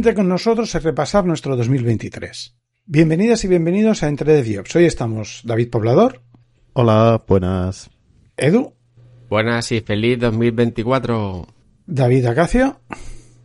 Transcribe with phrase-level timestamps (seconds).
[0.00, 2.56] Vente con nosotros a repasar nuestro 2023.
[2.86, 4.74] Bienvenidas y bienvenidos a Entre de Diops.
[4.74, 6.22] Hoy estamos David Poblador.
[6.72, 7.90] Hola, buenas.
[8.34, 8.72] Edu.
[9.28, 11.46] Buenas y feliz 2024.
[11.84, 12.80] David Acacio.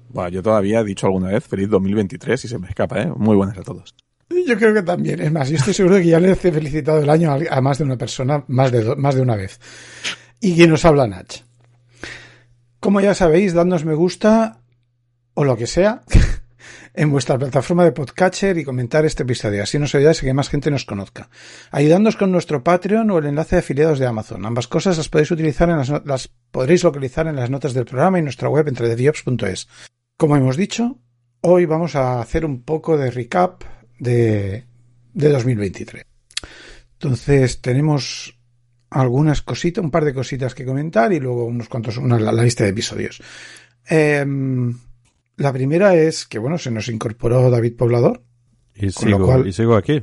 [0.08, 3.12] Bueno, yo todavía he dicho alguna vez feliz 2023 y se me escapa, ¿eh?
[3.14, 3.94] Muy buenas a todos.
[4.48, 5.20] Yo creo que también.
[5.20, 7.80] Es más, yo estoy seguro de que ya le he felicitado el año a más
[7.80, 9.60] de una persona, más de, más de una vez.
[10.40, 11.36] Y quien nos habla, Nach.
[12.80, 14.62] Como ya sabéis, dadnos me gusta
[15.34, 16.04] o lo que sea
[16.98, 19.64] en vuestra plataforma de podcatcher y comentar este episodio.
[19.64, 21.30] Así nos ayudáis a que más gente nos conozca.
[21.72, 24.46] Ayudándonos con nuestro Patreon o el enlace de afiliados de Amazon.
[24.46, 28.22] Ambas cosas las podéis utilizar en las, podréis localizar en las notas del programa y
[28.22, 29.68] nuestra web entredeviops.es.
[30.18, 31.00] Como hemos dicho,
[31.42, 33.64] hoy vamos a hacer un poco de recap
[34.00, 34.66] de,
[35.14, 36.06] de 2023.
[36.94, 38.40] Entonces tenemos
[38.90, 42.64] algunas cositas, un par de cositas que comentar y luego unos cuantos, una, la, lista
[42.64, 43.22] de episodios.
[43.90, 44.26] Eh,
[45.38, 48.24] la primera es que, bueno, se nos incorporó David Poblador.
[48.76, 50.02] Y, sigo, cual, y sigo aquí.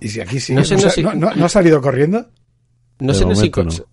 [0.00, 2.26] Y si aquí sigue, no, sé, no, si, no, no, ha salido corriendo?
[2.98, 3.88] No se, nos incorporó,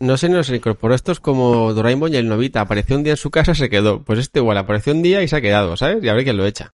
[0.00, 0.94] no se nos incorporó.
[0.94, 2.62] Esto es como Doraemon y el Novita.
[2.62, 4.02] Apareció un día en su casa, se quedó.
[4.02, 6.02] Pues este igual apareció un día y se ha quedado, ¿sabes?
[6.02, 6.72] Y a ver quién lo echa.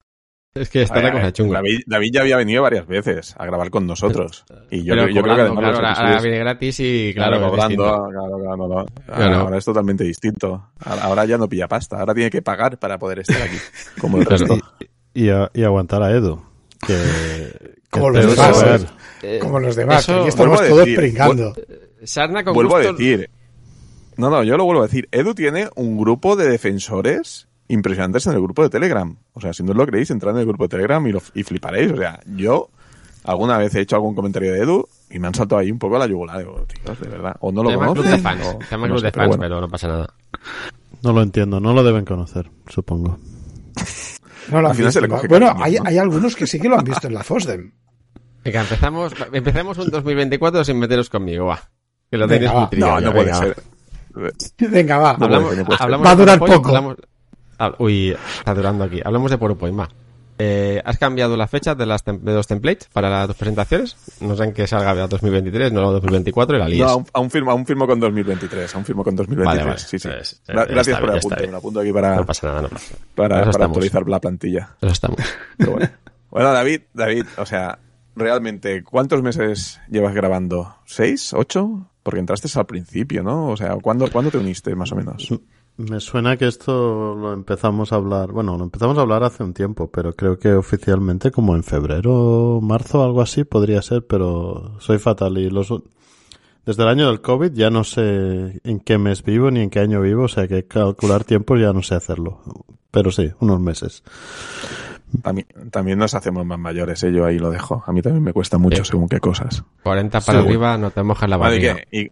[0.55, 1.55] Es que está la cosa chunga.
[1.55, 4.45] David, David, ya había venido varias veces a grabar con nosotros.
[4.69, 7.83] Y yo, Pero yo creo que además claro, ahora, viene gratis y claro, Claro, cobrando,
[7.83, 8.09] distinto.
[8.11, 8.85] claro, claro, no, no.
[9.15, 9.35] Claro.
[9.37, 10.69] Ahora es totalmente distinto.
[10.79, 13.57] Ahora, ya no pilla pasta, ahora tiene que pagar para poder estar aquí.
[13.99, 14.57] Como el resto.
[15.13, 16.41] Y, a- y aguantar a Edu.
[16.85, 16.97] Que,
[17.89, 18.85] Como que los demás.
[19.23, 21.53] Eh, Como los demás, eso- aquí estamos todos decir, pringando.
[22.03, 23.29] Sarna con Vuelvo a decir.
[24.17, 25.07] No, no, yo lo vuelvo a decir.
[25.11, 29.15] Edu tiene un grupo de defensores impresionantes en el grupo de Telegram.
[29.33, 31.21] O sea, si no os lo creéis, entrad en el grupo de Telegram y, lo,
[31.33, 31.91] y fliparéis.
[31.91, 32.69] O sea, yo
[33.25, 35.95] alguna vez he hecho algún comentario de Edu y me han saltado ahí un poco
[35.95, 36.39] a la yugular.
[36.39, 37.35] Digo, tíos, de verdad.
[37.41, 38.17] O no lo Se llama club conocen.
[38.17, 38.41] de fans.
[38.47, 39.41] o- Se llama no club sé, de pero fans, bueno.
[39.41, 40.13] pero no pasa nada.
[41.03, 43.17] No lo entiendo, no lo deben conocer, supongo.
[44.49, 45.01] No lo al han final se visto.
[45.01, 45.83] le coge bueno, cariño, hay, ¿no?
[45.85, 47.71] hay algunos que sí que lo han visto en la FOSDEM.
[48.43, 51.59] Venga, empezamos, empecemos un 2024 sin meteros conmigo, va.
[52.11, 53.55] Que lo tenéis Venga, muy trillado No, no puede venga, ser.
[54.69, 55.09] Venga, va.
[55.11, 55.83] Hablamos, puede ser, no puede ser.
[55.83, 56.67] hablamos Va a durar poco.
[56.69, 56.97] hablamos-
[57.79, 59.01] Uy, está durando aquí.
[59.03, 59.89] Hablamos de PowerPoint, va.
[60.39, 63.95] Eh, ¿Has cambiado las fechas de, las de los templates para las dos presentaciones?
[64.19, 66.85] No sé en que salga a 2023, no a 2024 y la líes.
[66.85, 68.73] No, aún, aún firmo, aún firmo con 2023.
[68.75, 69.45] Aún firmo con 2023.
[69.45, 69.79] Vale, vale.
[69.79, 70.07] Sí, sí.
[70.07, 71.47] Pues, eh, Gracias está por el apunte.
[71.47, 73.05] Me apunto aquí para, no pasa nada, no pasa nada.
[73.15, 73.77] para, Eso para estamos.
[73.77, 74.69] actualizar la plantilla.
[74.81, 75.19] Eso estamos.
[75.57, 75.89] Pero bueno.
[76.31, 77.77] Bueno, David, David, o sea,
[78.15, 80.77] realmente, ¿cuántos meses llevas grabando?
[80.85, 81.31] ¿Seis?
[81.33, 81.91] ¿Ocho?
[82.01, 83.49] Porque entraste al principio, ¿no?
[83.49, 85.29] O sea, ¿cuándo, ¿cuándo te uniste, más o menos?
[85.75, 89.53] Me suena que esto lo empezamos a hablar, bueno, lo empezamos a hablar hace un
[89.55, 94.99] tiempo, pero creo que oficialmente como en febrero, marzo, algo así podría ser, pero soy
[94.99, 95.73] fatal y los
[96.65, 99.79] desde el año del COVID ya no sé en qué mes vivo ni en qué
[99.79, 102.39] año vivo, o sea que calcular tiempos ya no sé hacerlo.
[102.91, 104.03] Pero sí, unos meses.
[105.23, 107.11] También, también nos hacemos más mayores, ¿eh?
[107.11, 107.83] Yo ahí lo dejo.
[107.85, 108.91] A mí también me cuesta mucho Sí.
[108.91, 109.63] según qué cosas.
[109.83, 110.45] 40 para Sí.
[110.45, 111.85] arriba, no te mojas la Vale, ¿y barriga.
[111.89, 111.99] qué?
[112.03, 112.11] ¿Y,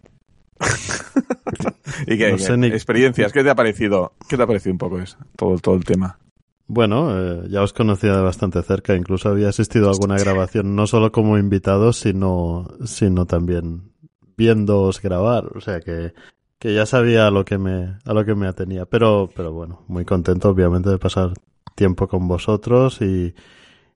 [2.06, 2.30] ¿Y qué?
[2.30, 2.42] No qué?
[2.42, 4.12] sé ni- Experiencias, ¿qué te ha parecido?
[4.28, 5.18] ¿Qué te ha parecido un poco eso?
[5.36, 6.18] Todo, todo el tema.
[6.66, 10.86] Bueno, eh, ya os conocía de bastante cerca, incluso había asistido a alguna grabación, no
[10.86, 13.92] solo como invitado, sino, sino también
[14.36, 16.14] viéndoos grabar, o sea que,
[16.58, 19.82] que ya sabía a lo que me, a lo que me atenía, pero, pero bueno,
[19.88, 21.32] muy contento obviamente de pasar
[21.74, 23.34] tiempo con vosotros y,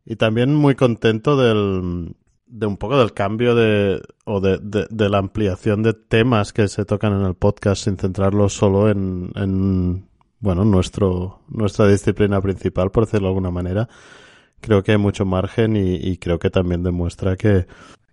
[0.04, 2.14] y también muy contento del,
[2.46, 6.68] de un poco del cambio de, o de, de, de la ampliación de temas que
[6.68, 10.08] se tocan en el podcast sin centrarlos solo en, en
[10.38, 13.88] bueno, nuestro, nuestra disciplina principal, por decirlo de alguna manera.
[14.60, 17.66] Creo que hay mucho margen y, y creo que también demuestra que,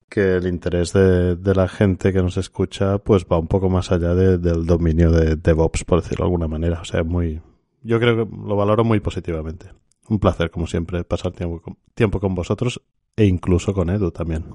[0.10, 3.92] que el interés de, de la gente que nos escucha pues va un poco más
[3.92, 6.82] allá de- del dominio de DevOps, por decirlo de alguna manera.
[6.82, 7.42] O sea, muy,
[7.82, 9.68] yo creo que lo valoro muy positivamente.
[10.10, 12.82] Un placer, como siempre, pasar tiempo tiempo con vosotros
[13.16, 14.46] e incluso con Edu también.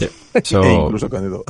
[0.00, 1.44] E incluso con Edu.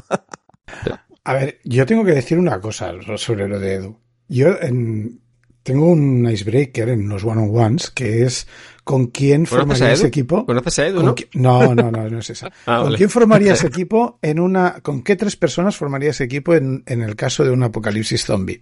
[1.25, 3.99] A ver, yo tengo que decir una cosa sobre lo de Edu.
[4.29, 5.21] Yo en-
[5.63, 8.47] tengo un icebreaker en los one-on-ones que es
[8.85, 10.47] con quién ¿Conoces a formarías equipo.
[10.47, 11.15] ¿Conoces a Edu, ¿Con no?
[11.15, 12.47] qui- No, no, no, no es esa.
[12.67, 12.97] Ah, ¿Con vale.
[12.97, 17.45] quién formarías equipo en una, con qué tres personas formarías equipo en, en el caso
[17.45, 18.61] de un apocalipsis zombie?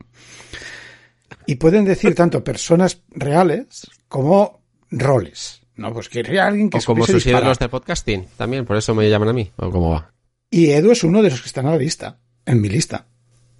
[1.46, 5.62] Y pueden decir tanto personas reales como roles.
[5.76, 9.08] No, pues querría alguien que O como sus ídolos de podcasting, también, por eso me
[9.10, 9.50] llaman a mí.
[9.56, 10.10] ¿O cómo va?
[10.50, 13.06] Y Edu es uno de los que están a la lista, en mi lista.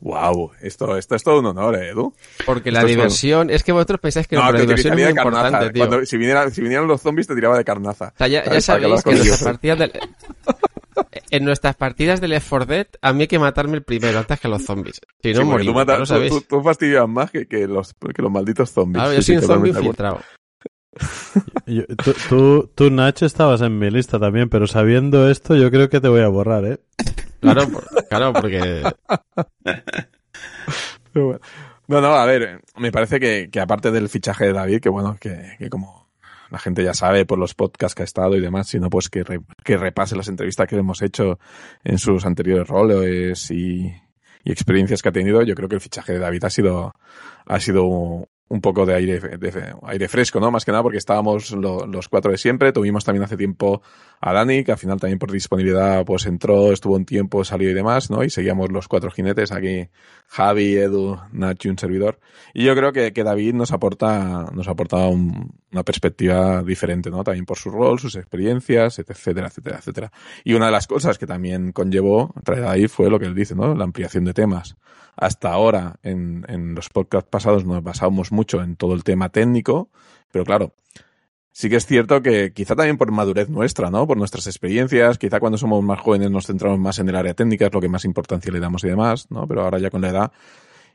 [0.01, 2.15] Wow, esto, esto es todo un honor, ¿eh, Edu.
[2.45, 5.15] Porque la Esto diversión, es que vosotros pensáis que no, la te diversión es muy
[5.15, 5.47] carnaza.
[5.47, 5.87] importante, tío.
[5.89, 8.13] Cuando, si, viniera- si vinieran los zombies, te tiraba de carnaza.
[8.15, 9.93] O sea, ya, ya que sabéis que en con nuestras partidas del...
[11.31, 14.39] En nuestras partidas del Left 4 Dead, a mí hay que matarme el primero antes
[14.41, 15.01] que los zombies.
[15.23, 16.31] Si no, Sí, morimos, tú, matas- ya lo tú- sabéis.
[16.33, 19.03] tú- tú fastidias más que, que los, que los malditos zombies.
[19.03, 20.21] Claro, yo sí, soy un zombie infiltrado.
[21.67, 25.89] Yo- tú, tú, tú, Nach, estabas en mi lista también, pero sabiendo esto, yo creo
[25.89, 26.79] que te voy a borrar, ¿eh?
[27.41, 28.83] Claro, por- claro, porque
[31.13, 31.41] Pero bueno.
[31.89, 35.17] No, no, a ver, me parece que, que aparte del fichaje de David, que bueno,
[35.21, 36.09] que, que como
[36.51, 39.23] la gente ya sabe por los podcasts que ha estado y demás, sino pues que,
[39.23, 41.39] re- que repase las entrevistas que hemos hecho
[41.85, 43.87] en sus anteriores roles y,
[44.45, 46.93] y experiencias que ha tenido, yo creo que el fichaje de David ha sido,
[47.47, 50.51] ha sido un poco de aire, de aire fresco, ¿no?
[50.51, 52.73] Más que nada porque estábamos lo- los cuatro de siempre.
[52.73, 53.83] Tuvimos también hace tiempo
[54.21, 57.75] a Dani, que al final también por disponibilidad pues entró, estuvo un tiempo, salió y
[57.75, 58.25] demás, ¿no?
[58.25, 59.89] Y seguíamos los cuatro jinetes aquí,
[60.29, 62.19] Javi, Edu, Nacho y un servidor.
[62.55, 67.23] Y yo creo que, que David nos aporta, nos aporta un- una perspectiva diferente, ¿no?
[67.25, 70.13] También por su rol, sus experiencias, etcétera, etcétera, etcétera.
[70.45, 73.35] Y una de las cosas que también conllevó traer a David fue lo que él
[73.35, 73.75] dice, ¿no?
[73.75, 74.77] La ampliación de temas.
[75.17, 79.89] Hasta ahora, en, en los podcasts pasados, nos basábamos mucho en todo el tema técnico,
[80.31, 80.75] pero claro,
[81.57, 84.07] sí que es cierto que quizá también por madurez nuestra, ¿no?
[84.07, 87.65] Por nuestras experiencias, quizá cuando somos más jóvenes nos centramos más en el área técnica,
[87.65, 89.49] es lo que más importancia le damos y demás, ¿no?
[89.49, 90.33] Pero ahora ya con la edad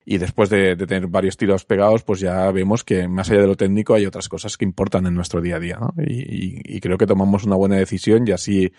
[0.06, 3.58] y después de, tener varios tiros pegados, pues ya vemos que más allá de lo
[3.58, 5.96] técnico hay otras cosas que importan en nuestro día a día, ¿no?
[5.98, 8.72] Y, creo que tomamos una buena decisión y así,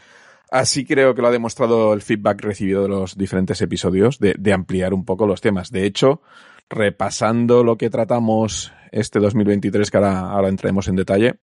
[0.53, 4.53] así creo que lo ha demostrado el feedback recibido de los diferentes episodios de, de
[4.53, 5.73] ampliar un poco los temas.
[5.73, 6.23] De hecho,
[6.71, 11.41] repasando lo que tratamos este 2023, que ahora, ahora entraremos en detalle,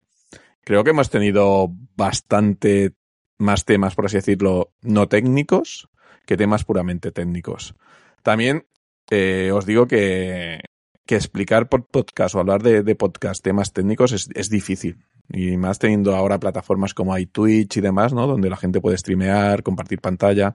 [0.64, 2.94] creo que hemos tenido bastante
[3.38, 5.88] más temas, por así decirlo, no técnicos
[6.26, 7.74] que temas puramente técnicos.
[8.22, 8.66] También
[9.10, 10.60] eh, os digo que,
[11.06, 14.98] explicar por podcast o hablar de, podcast temas técnicos es, difícil.
[15.30, 18.26] Y más teniendo ahora plataformas como hay Twitch y demás, ¿no?
[18.26, 20.54] Donde la gente puede streamear, compartir pantalla.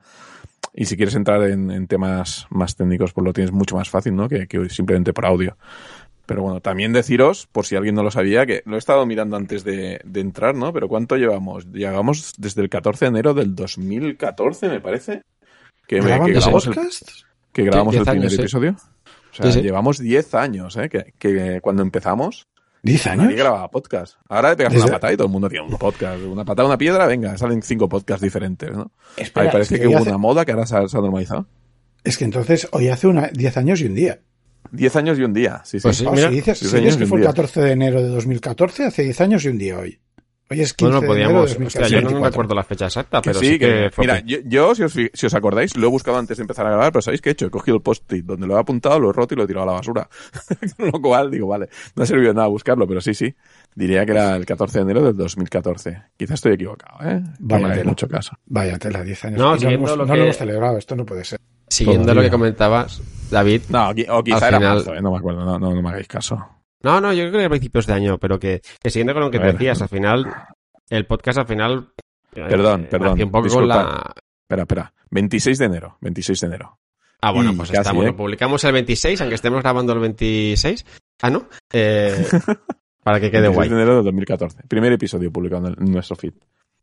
[0.75, 4.15] Y si quieres entrar en, en temas más técnicos, pues lo tienes mucho más fácil,
[4.15, 4.29] ¿no?
[4.29, 5.57] Que, que simplemente por audio.
[6.25, 9.35] Pero bueno, también deciros, por si alguien no lo sabía, que lo he estado mirando
[9.35, 10.71] antes de, de entrar, ¿no?
[10.71, 11.65] Pero ¿cuánto llevamos?
[11.71, 15.21] Llevamos desde el 14 de enero del 2014, me parece.
[15.85, 16.73] Que, me- que ¿Grabando grabamos el,
[17.51, 18.39] que grabamos el primer años, sí.
[18.39, 18.75] episodio.
[18.77, 19.61] O sea, Sí, sí.
[19.61, 20.87] llevamos 10 años, ¿eh?
[20.89, 22.47] Que, que cuando empezamos,
[22.83, 23.35] ¿Diez nadie años?
[23.35, 24.15] grababa podcast.
[24.29, 26.21] Ahora le pegas Desde- una patada y todo el mundo tiene un podcast.
[26.21, 28.91] Una patada, una piedra, venga, salen cinco podcasts diferentes, ¿no?
[29.17, 30.97] Espera, Ay, parece es que hoy hubo hace- una moda que ahora se ha, se
[30.97, 31.47] ha normalizado.
[32.05, 34.19] Es que entonces hoy hace una, 10 años y un día.
[34.71, 35.83] 10 años y un día, sí, sí.
[35.83, 36.05] Pues sí.
[36.07, 37.29] Oh, mira, si dices, si dices que fue el día.
[37.29, 39.99] 14 de enero de 2014, hace 10 años y un día hoy.
[40.53, 41.83] Hoy es 15 bueno, de enero de podíamos, 2014.
[41.83, 42.27] hostia, yo no me 24.
[42.35, 44.93] acuerdo la fecha exacta, pero sí, sí, que, que fue mira, yo, yo, si, os,
[44.93, 47.29] fi- si os acordáis, lo he buscado antes de empezar a grabar, pero ¿sabéis qué
[47.29, 47.47] he hecho?
[47.47, 49.63] He cogido el post-it donde lo he apuntado, lo he roto y lo he tirado
[49.63, 50.07] a la basura.
[50.77, 53.33] Con lo cual, digo, vale, no ha servido de nada buscarlo, pero sí, sí.
[53.75, 56.03] Diría que era el 14 de enero del 2014.
[56.15, 57.21] Quizás estoy equivocado, ¿eh?
[57.39, 57.89] No Vaya tela.
[57.89, 58.37] mucho caso.
[58.45, 59.39] Vaya tela, 10 años.
[59.39, 61.39] No, hemos, lo no que- lo hemos celebrado, esto no puede ser.
[61.67, 63.01] siguiendo lo que comentabas,
[63.31, 63.63] David.
[63.69, 65.01] No, o quizá era final- marzo, ¿eh?
[65.01, 66.37] No me acuerdo, no, no, no me hagáis caso.
[66.83, 69.23] No, no, yo creo que era a principios de año, pero que, que siguiendo con
[69.23, 70.25] lo que te decías, al final,
[70.89, 71.89] el podcast al final.
[72.35, 73.75] eh, Perdón, perdón, nació un poco con disculpad.
[73.85, 74.13] la.
[74.41, 74.93] Espera, espera.
[75.11, 76.79] 26 de enero, 26 de enero.
[77.21, 78.07] Ah, bueno, pues casi, estamos, ¿eh?
[78.07, 80.85] lo publicamos el 26, aunque estemos grabando el 26.
[81.21, 81.47] Ah, ¿no?
[81.71, 82.27] Eh,
[83.03, 83.69] para que quede 26 guay.
[83.69, 84.63] de enero de 2014.
[84.67, 86.33] Primer episodio publicado en, en nuestro feed.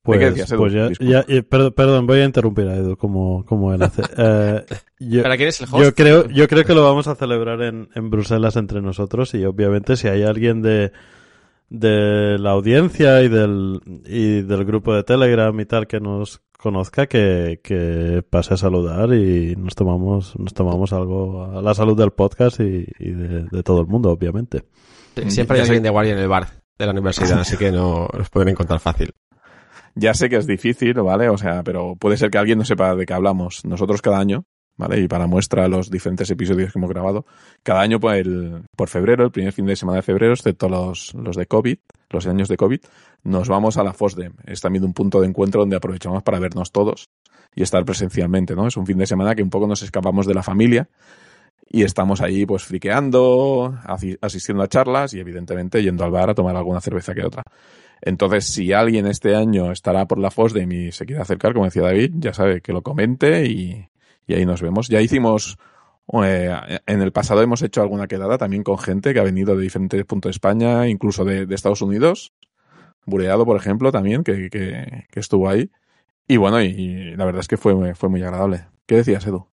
[0.03, 0.61] Pues, qué decías, Edu?
[0.61, 4.03] pues ya, ya- perdón, perdón, voy a interrumpir a Edu como, como él hace.
[4.17, 4.65] Eh,
[4.99, 5.83] yo, ¿Para quién es el host?
[5.85, 9.45] yo creo, yo creo que lo vamos a celebrar en, en Bruselas entre nosotros y
[9.45, 10.93] obviamente si hay alguien de,
[11.69, 17.07] de la audiencia y del, y del grupo de Telegram y tal que nos conozca
[17.07, 22.11] que, que pase a saludar y nos tomamos, nos tomamos algo a la salud del
[22.11, 24.65] podcast y, y de, de todo el mundo, obviamente.
[25.29, 28.29] Siempre hay alguien de guardia en el bar de la universidad, así que no los
[28.31, 29.13] pueden encontrar fácil.
[30.01, 31.29] Ya sé que es difícil, ¿vale?
[31.29, 33.65] O sea, pero puede ser que alguien no sepa de qué hablamos.
[33.65, 34.45] Nosotros cada año,
[34.79, 34.99] ¿vale?
[35.01, 37.27] Y para muestra los diferentes episodios que hemos grabado,
[37.63, 41.13] cada año por, el, por febrero, el primer fin de semana de febrero, excepto los,
[41.15, 41.77] los de COVID,
[42.11, 42.81] los años de COVID,
[43.25, 44.33] nos vamos a la FOSDEM.
[44.47, 47.11] Es también un punto de encuentro donde aprovechamos para vernos todos
[47.55, 48.67] y estar presencialmente, ¿no?
[48.69, 50.89] Es un fin de semana que un poco nos escapamos de la familia
[51.69, 56.35] y estamos ahí pues friqueando, asi- asistiendo a charlas y evidentemente yendo al bar a
[56.35, 57.43] tomar alguna cerveza que otra.
[58.03, 61.83] Entonces, si alguien este año estará por la FOSDEM y se quiere acercar, como decía
[61.83, 63.87] David, ya sabe que lo comente y,
[64.29, 64.89] ahí nos vemos.
[64.89, 65.59] Ya hicimos,
[66.25, 66.55] eh,
[66.87, 70.05] en el pasado hemos hecho alguna quedada también con gente que ha venido de diferentes
[70.05, 72.33] puntos de España, incluso de, Estados Unidos.
[73.07, 75.71] Bureado, por ejemplo, también, que, estuvo ahí.
[76.29, 78.67] Y bueno, y, la verdad es que fue, muy agradable.
[78.87, 79.49] ¿Qué decías, Edu?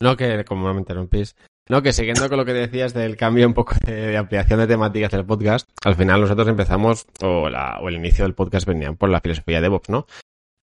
[0.00, 1.36] No, que como me interrumpís.
[1.68, 5.10] No, que siguiendo con lo que decías del cambio un poco de, ampliación de temáticas
[5.10, 9.08] del podcast, al final nosotros empezamos, o, la, o el inicio del podcast venían por
[9.08, 10.06] la filosofía de Vox, ¿no?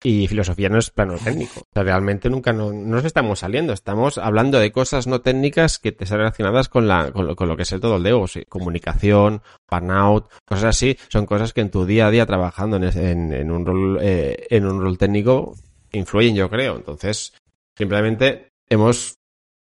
[0.04, 1.60] Y filosofía no es plano técnico.
[1.60, 3.72] O sea, realmente nunca no, no nos estamos saliendo.
[3.72, 7.48] Estamos hablando de cosas no técnicas que te están relacionadas con, la, con, lo, con
[7.48, 8.26] lo que es el todo el devo.
[8.26, 10.98] Sí, comunicación, burnout, cosas así.
[11.08, 14.44] Son cosas que en tu día a día trabajando en, en, en un rol, eh,
[14.50, 15.54] en un rol técnico
[15.92, 16.74] influyen, yo creo.
[16.74, 17.32] Entonces,
[17.76, 19.18] simplemente hemos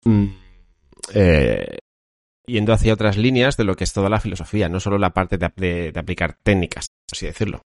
[0.04, 0.26] mm,
[1.14, 1.78] eh,
[2.46, 5.38] yendo hacia otras líneas de lo que es toda la filosofía, no solo la parte
[5.38, 7.62] de, de, de aplicar técnicas, por así decirlo.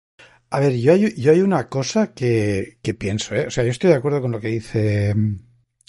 [0.50, 3.46] A ver, yo hay, yo hay una cosa que, que pienso, ¿eh?
[3.48, 5.14] O sea, yo estoy de acuerdo con lo que dice,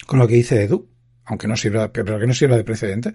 [0.06, 0.90] con lo que dice Edu,
[1.24, 3.14] aunque no sirva, pero que no sirva de precedente.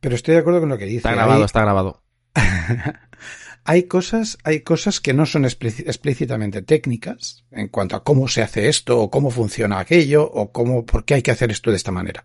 [0.00, 0.98] Pero estoy de acuerdo con lo que dice.
[0.98, 2.02] Está grabado, hay, está grabado.
[3.64, 8.68] hay cosas, hay cosas que no son explícitamente técnicas en cuanto a cómo se hace
[8.68, 11.92] esto, o cómo funciona aquello, o cómo, por qué hay que hacer esto de esta
[11.92, 12.24] manera.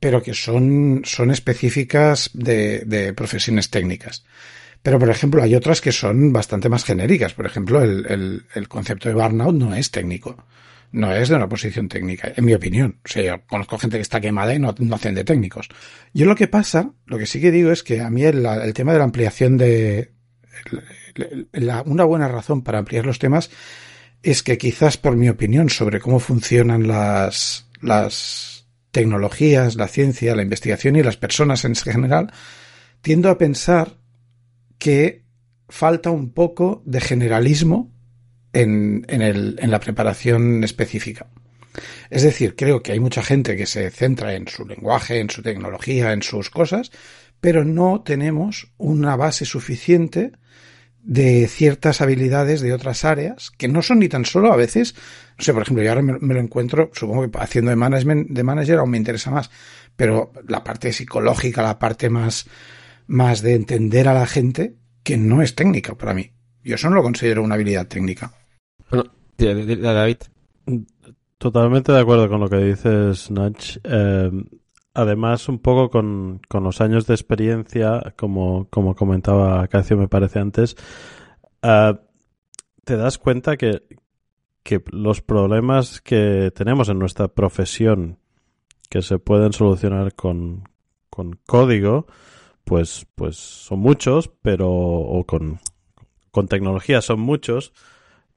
[0.00, 4.24] Pero que son, son específicas de, de profesiones técnicas.
[4.82, 7.34] Pero, por ejemplo, hay otras que son bastante más genéricas.
[7.34, 10.42] Por ejemplo, el, el, el, concepto de burnout no es técnico.
[10.92, 12.98] No es de una posición técnica, en mi opinión.
[13.04, 15.68] O sea, yo conozco gente que está quemada y no, no hacen de técnicos.
[16.12, 18.74] Yo lo que pasa, lo que sí que digo es que a mí el, el
[18.74, 20.12] tema de la ampliación de...
[21.52, 23.50] La, una buena razón para ampliar los temas
[24.22, 28.59] es que quizás por mi opinión sobre cómo funcionan las, las
[28.90, 32.32] tecnologías, la ciencia, la investigación y las personas en general,
[33.02, 33.96] tiendo a pensar
[34.78, 35.24] que
[35.68, 37.92] falta un poco de generalismo
[38.52, 41.28] en, en, el, en, la preparación específica.
[42.10, 45.42] Es decir, creo que hay mucha gente que se centra en su lenguaje, en su
[45.42, 46.90] tecnología, en sus cosas,
[47.40, 50.32] pero no tenemos una base suficiente
[51.02, 54.94] de ciertas habilidades de otras áreas que no son ni tan solo a veces,
[55.38, 58.30] no sé, por ejemplo, yo ahora me, me lo encuentro, supongo que haciendo de management,
[58.30, 59.50] de manager aún me interesa más,
[59.96, 62.46] pero la parte psicológica, la parte más,
[63.06, 66.32] más de entender a la gente que no es técnica para mí.
[66.62, 68.32] Yo eso no lo considero una habilidad técnica.
[68.90, 69.04] Bueno,
[69.36, 70.18] David.
[71.38, 73.78] Totalmente de acuerdo con lo que dices, Nach.
[73.82, 74.30] Eh,
[74.94, 80.38] además, un poco con, con, los años de experiencia, como, como comentaba Cacio, me parece
[80.38, 80.76] antes,
[81.62, 81.96] uh,
[82.84, 83.82] te das cuenta que,
[84.62, 88.18] que los problemas que tenemos en nuestra profesión
[88.88, 90.68] que se pueden solucionar con,
[91.08, 92.06] con código,
[92.64, 95.60] pues, pues son muchos, pero, o con,
[96.30, 97.72] con tecnología son muchos,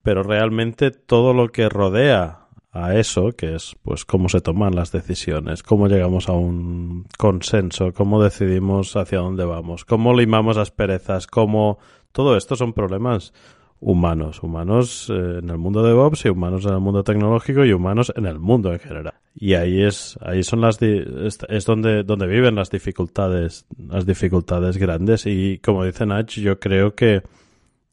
[0.01, 2.42] pero realmente todo lo que rodea
[2.73, 7.93] a eso, que es pues cómo se toman las decisiones, cómo llegamos a un consenso,
[7.93, 11.77] cómo decidimos hacia dónde vamos, cómo limamos asperezas, cómo
[12.11, 13.31] todo esto son problemas
[13.79, 17.73] humanos, humanos eh, en el mundo de DevOps y humanos en el mundo tecnológico y
[17.73, 19.13] humanos en el mundo en general.
[19.35, 24.77] Y ahí es ahí son las es, es, donde donde viven las dificultades, las dificultades
[24.77, 27.21] grandes y como dice Nach, yo creo que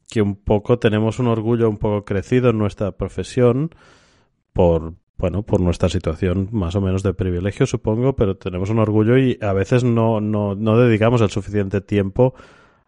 [0.09, 3.71] que un poco tenemos un orgullo un poco crecido en nuestra profesión
[4.53, 9.19] por bueno, por nuestra situación más o menos de privilegio, supongo, pero tenemos un orgullo
[9.19, 12.33] y a veces no, no, no dedicamos el suficiente tiempo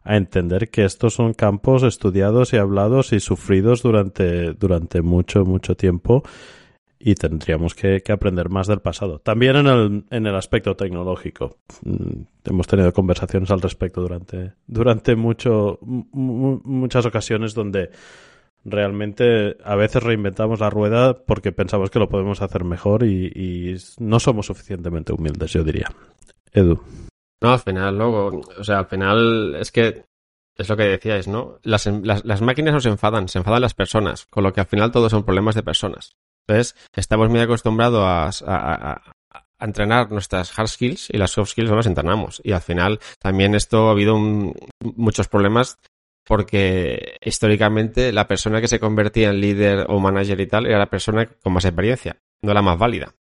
[0.03, 5.75] a entender que estos son campos estudiados y hablados y sufridos durante, durante mucho, mucho
[5.75, 6.23] tiempo
[6.97, 9.19] y tendríamos que, que, aprender más del pasado.
[9.19, 11.57] También en el, en el aspecto tecnológico.
[12.45, 17.89] Hemos tenido conversaciones al respecto durante, durante mucho, muchas ocasiones donde
[18.63, 24.19] realmente a veces reinventamos la rueda porque pensamos que lo podemos hacer mejor y, no
[24.19, 25.87] somos suficientemente humildes, yo diría.
[26.51, 26.81] Edu.
[27.41, 30.05] No, al final, luego, o sea, al final es que
[30.55, 31.59] es lo que decíais, ¿no?
[31.63, 34.91] Las, las, las máquinas nos enfadan, se enfadan las personas, con lo que al final
[34.91, 36.15] todos son problemas de personas.
[36.47, 39.13] Entonces, estamos muy acostumbrados a, a, a,
[39.59, 42.41] entrenar nuestras hard skills y las soft skills no las entrenamos.
[42.43, 45.79] Y al final también esto ha habido un, muchos problemas
[46.25, 50.89] porque históricamente la persona que se convertía en líder o manager y tal era la
[50.89, 53.15] persona con más experiencia, no la más válida.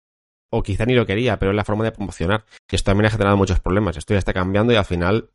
[0.52, 2.46] O quizá ni lo quería, pero es la forma de promocionar.
[2.70, 3.96] Y esto también ha generado muchos problemas.
[3.96, 5.30] Esto ya está cambiando y al final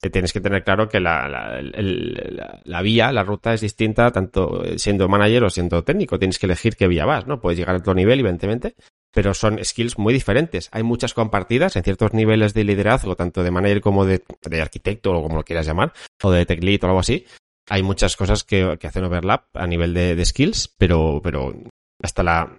[0.00, 3.60] te tienes que tener claro que la, la, el, la, la, vía, la ruta es
[3.60, 6.18] distinta tanto siendo manager o siendo técnico.
[6.18, 7.38] Tienes que elegir qué vía vas, ¿no?
[7.38, 8.74] Puedes llegar a otro nivel, evidentemente,
[9.12, 10.68] pero son skills muy diferentes.
[10.72, 15.12] Hay muchas compartidas en ciertos niveles de liderazgo, tanto de manager como de, de arquitecto
[15.12, 15.92] o como lo quieras llamar,
[16.22, 17.26] o de tech lead o algo así.
[17.68, 21.54] Hay muchas cosas que, que hacen overlap a nivel de, skills, pero, pero
[22.02, 22.58] hasta la...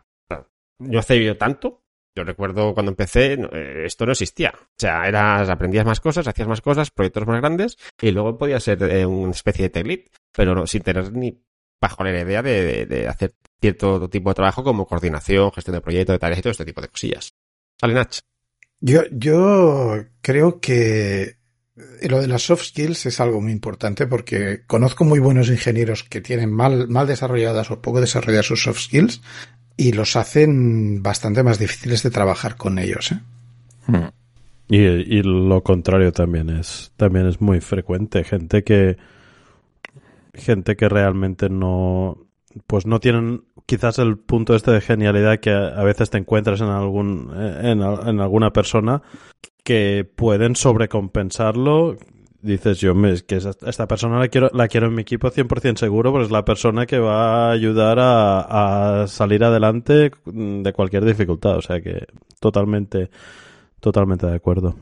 [0.79, 1.83] No hace tanto,
[2.15, 3.37] yo recuerdo cuando empecé,
[3.85, 4.53] esto no existía.
[4.55, 8.63] O sea, eras, aprendías más cosas, hacías más cosas, proyectos más grandes, y luego podías
[8.63, 9.99] ser eh, una especie de tech lead,
[10.31, 11.41] pero sin tener ni
[11.81, 13.33] bajo la idea de, de, de, hacer
[13.63, 16.81] cierto tipo de trabajo como coordinación, gestión de proyectos, de tareas y todo este tipo
[16.81, 17.33] de cosillas.
[17.79, 18.19] ¿Sale, Nach?
[18.81, 21.37] Yo, yo creo que
[22.01, 26.19] lo de las soft skills es algo muy importante porque conozco muy buenos ingenieros que
[26.19, 29.21] tienen mal, mal desarrolladas o poco desarrolladas sus soft skills
[29.77, 33.13] y los hacen bastante más difíciles de trabajar con ellos.
[33.13, 33.19] ¿eh?
[33.87, 34.09] Hmm.
[34.67, 38.25] Y, y, lo contrario también es, también es muy frecuente.
[38.25, 38.97] Gente que,
[40.33, 42.22] gente que realmente no,
[42.67, 46.67] pues no tienen quizás el punto este de genialidad que a, veces te encuentras en
[46.67, 49.01] algún, en, en alguna persona
[49.63, 51.97] que pueden sobrecompensarlo.
[52.41, 52.93] Dices, yo,
[53.25, 56.43] que esta persona la quiero, la quiero en mi equipo 100% seguro, porque es la
[56.43, 61.55] persona que va a ayudar a, a salir adelante de cualquier dificultad.
[61.57, 62.05] O sea que
[62.41, 63.09] totalmente,
[63.79, 64.75] totalmente de acuerdo.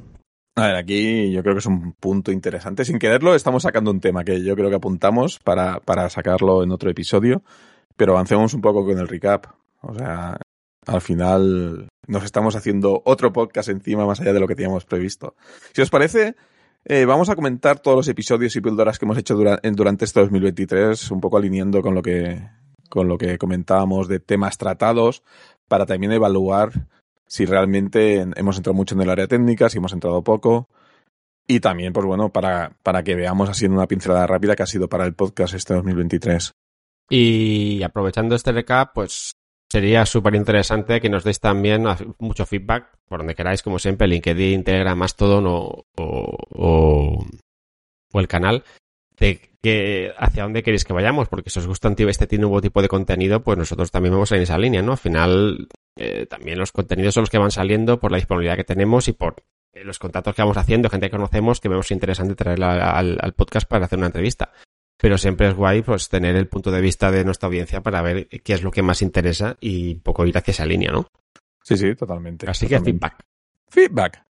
[0.56, 2.84] A ver, aquí yo creo que es un punto interesante.
[2.84, 6.72] Sin quererlo, estamos sacando un tema que yo creo que apuntamos para, para sacarlo en
[6.72, 7.42] otro episodio,
[7.96, 9.46] pero avancemos un poco con el recap.
[9.82, 10.38] O sea,
[10.86, 15.36] al final nos estamos haciendo otro podcast encima más allá de lo que teníamos previsto.
[15.74, 16.36] Si os parece,
[16.84, 21.12] eh, vamos a comentar todos los episodios y píldoras que hemos hecho durante este 2023,
[21.12, 22.42] un poco alineando con lo que
[22.90, 25.24] con lo que comentábamos de temas tratados,
[25.70, 26.74] para también evaluar
[27.32, 30.68] si realmente hemos entrado mucho en el área técnica, si hemos entrado poco.
[31.48, 34.68] Y también, pues bueno, para, para que veamos así en una pincelada rápida que ha
[34.68, 36.52] sido para el podcast este 2023.
[37.10, 39.32] Y aprovechando este recap, pues
[39.72, 41.86] sería súper interesante que nos deis también
[42.20, 47.26] mucho feedback por donde queráis, como siempre, LinkedIn, Telegram, Mastodon o, o, o,
[48.12, 48.66] o el canal,
[49.18, 52.90] de que hacia dónde queréis que vayamos, porque si os gusta este nuevo tipo de
[52.90, 54.92] contenido, pues nosotros también vamos en esa línea, ¿no?
[54.92, 58.64] Al final, eh, también los contenidos son los que van saliendo por la disponibilidad que
[58.64, 59.44] tenemos y por
[59.74, 63.34] eh, los contactos que vamos haciendo, gente que conocemos, que vemos interesante traerla al, al
[63.34, 64.52] podcast para hacer una entrevista
[65.02, 68.28] pero siempre es guay pues tener el punto de vista de nuestra audiencia para ver
[68.28, 71.08] qué es lo que más interesa y poco ir hacia esa línea, ¿no?
[71.64, 72.48] Sí, sí, totalmente.
[72.48, 72.92] Así totalmente.
[72.92, 73.26] que feedback.
[73.68, 74.24] Feedback.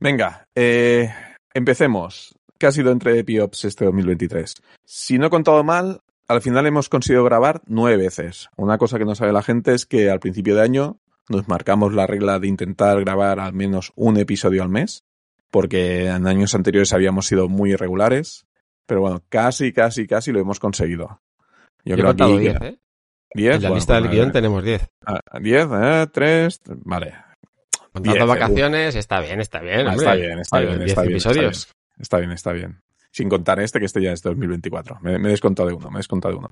[0.00, 1.08] Venga, eh,
[1.54, 2.34] empecemos.
[2.58, 4.54] ¿Qué ha sido entre Piops este 2023?
[4.84, 6.00] Si no he contado mal,
[6.32, 8.48] al final hemos conseguido grabar nueve veces.
[8.56, 11.92] Una cosa que no sabe la gente es que al principio de año nos marcamos
[11.92, 15.04] la regla de intentar grabar al menos un episodio al mes,
[15.50, 18.46] porque en años anteriores habíamos sido muy irregulares
[18.86, 21.20] pero bueno, casi, casi, casi lo hemos conseguido.
[21.84, 22.78] Yo, Yo creo que 10, ¿eh?
[23.34, 23.56] 10.
[23.56, 24.16] En la bueno, lista del vale.
[24.16, 24.88] guion tenemos 10.
[25.40, 27.14] 10, eh, 3, vale.
[27.92, 29.86] Contando vacaciones, está bien, está bien.
[29.86, 29.96] Ah, hombre.
[29.96, 31.50] está bien, está bien, Diez está bien.
[31.98, 32.82] Está bien, está bien.
[33.12, 34.98] Sin contar este, que este ya es 2024.
[35.02, 36.50] Me, me he descontado de uno, me he descontado de uno.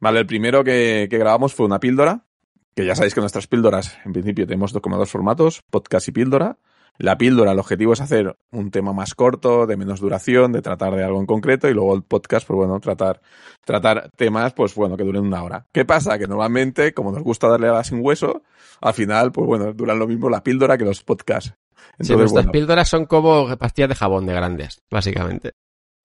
[0.00, 2.26] Vale, el primero que, que grabamos fue una píldora,
[2.74, 6.58] que ya sabéis que nuestras píldoras, en principio, tenemos como dos formatos, podcast y píldora.
[6.96, 10.94] La píldora, el objetivo es hacer un tema más corto, de menos duración, de tratar
[10.94, 13.20] de algo en concreto, y luego el podcast, pues bueno, tratar,
[13.64, 15.66] tratar temas, pues bueno, que duren una hora.
[15.72, 16.18] ¿Qué pasa?
[16.18, 18.42] Que normalmente, como nos gusta darle a la sin hueso,
[18.80, 21.54] al final, pues bueno, duran lo mismo la píldora que los podcasts.
[21.92, 22.52] Entonces, sí, nuestras bueno.
[22.52, 25.54] píldoras son como pastillas de jabón de grandes, básicamente.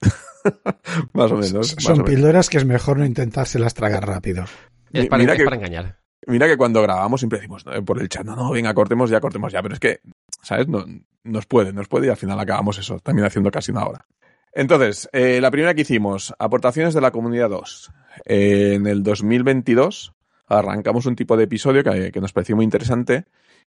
[1.14, 1.76] más o menos.
[1.78, 2.50] Son más o píldoras menos.
[2.50, 4.46] que es mejor no intentárselas tragar rápido.
[4.92, 6.00] Es para, Mira es que- para engañar.
[6.28, 7.84] Mira que cuando grabamos siempre decimos ¿no?
[7.86, 10.02] por el chat, no, no, venga, cortemos ya, cortemos ya, pero es que,
[10.44, 10.68] ¿sabes?
[10.68, 10.86] No,
[11.24, 14.06] nos puede, nos puede y al final acabamos eso, también haciendo casi una hora.
[14.52, 17.92] Entonces, eh, la primera que hicimos, aportaciones de la comunidad 2.
[18.26, 20.14] Eh, en el 2022
[20.48, 23.26] arrancamos un tipo de episodio que, que nos pareció muy interesante,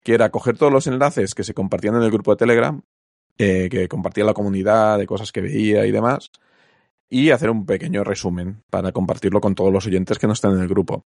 [0.03, 2.81] que era coger todos los enlaces que se compartían en el grupo de Telegram,
[3.37, 6.31] eh, que compartía la comunidad de cosas que veía y demás,
[7.09, 10.61] y hacer un pequeño resumen para compartirlo con todos los oyentes que no están en
[10.61, 11.05] el grupo.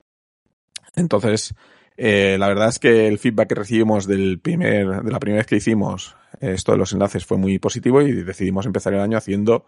[0.95, 1.55] Entonces,
[1.97, 5.47] eh, la verdad es que el feedback que recibimos del primer, de la primera vez
[5.47, 9.65] que hicimos esto de los enlaces fue muy positivo y decidimos empezar el año haciendo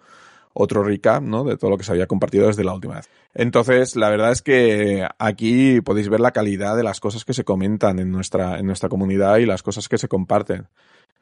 [0.52, 1.44] otro recap, ¿no?
[1.44, 3.08] De todo lo que se había compartido desde la última vez.
[3.34, 7.44] Entonces, la verdad es que aquí podéis ver la calidad de las cosas que se
[7.44, 10.66] comentan en nuestra, en nuestra comunidad y las cosas que se comparten.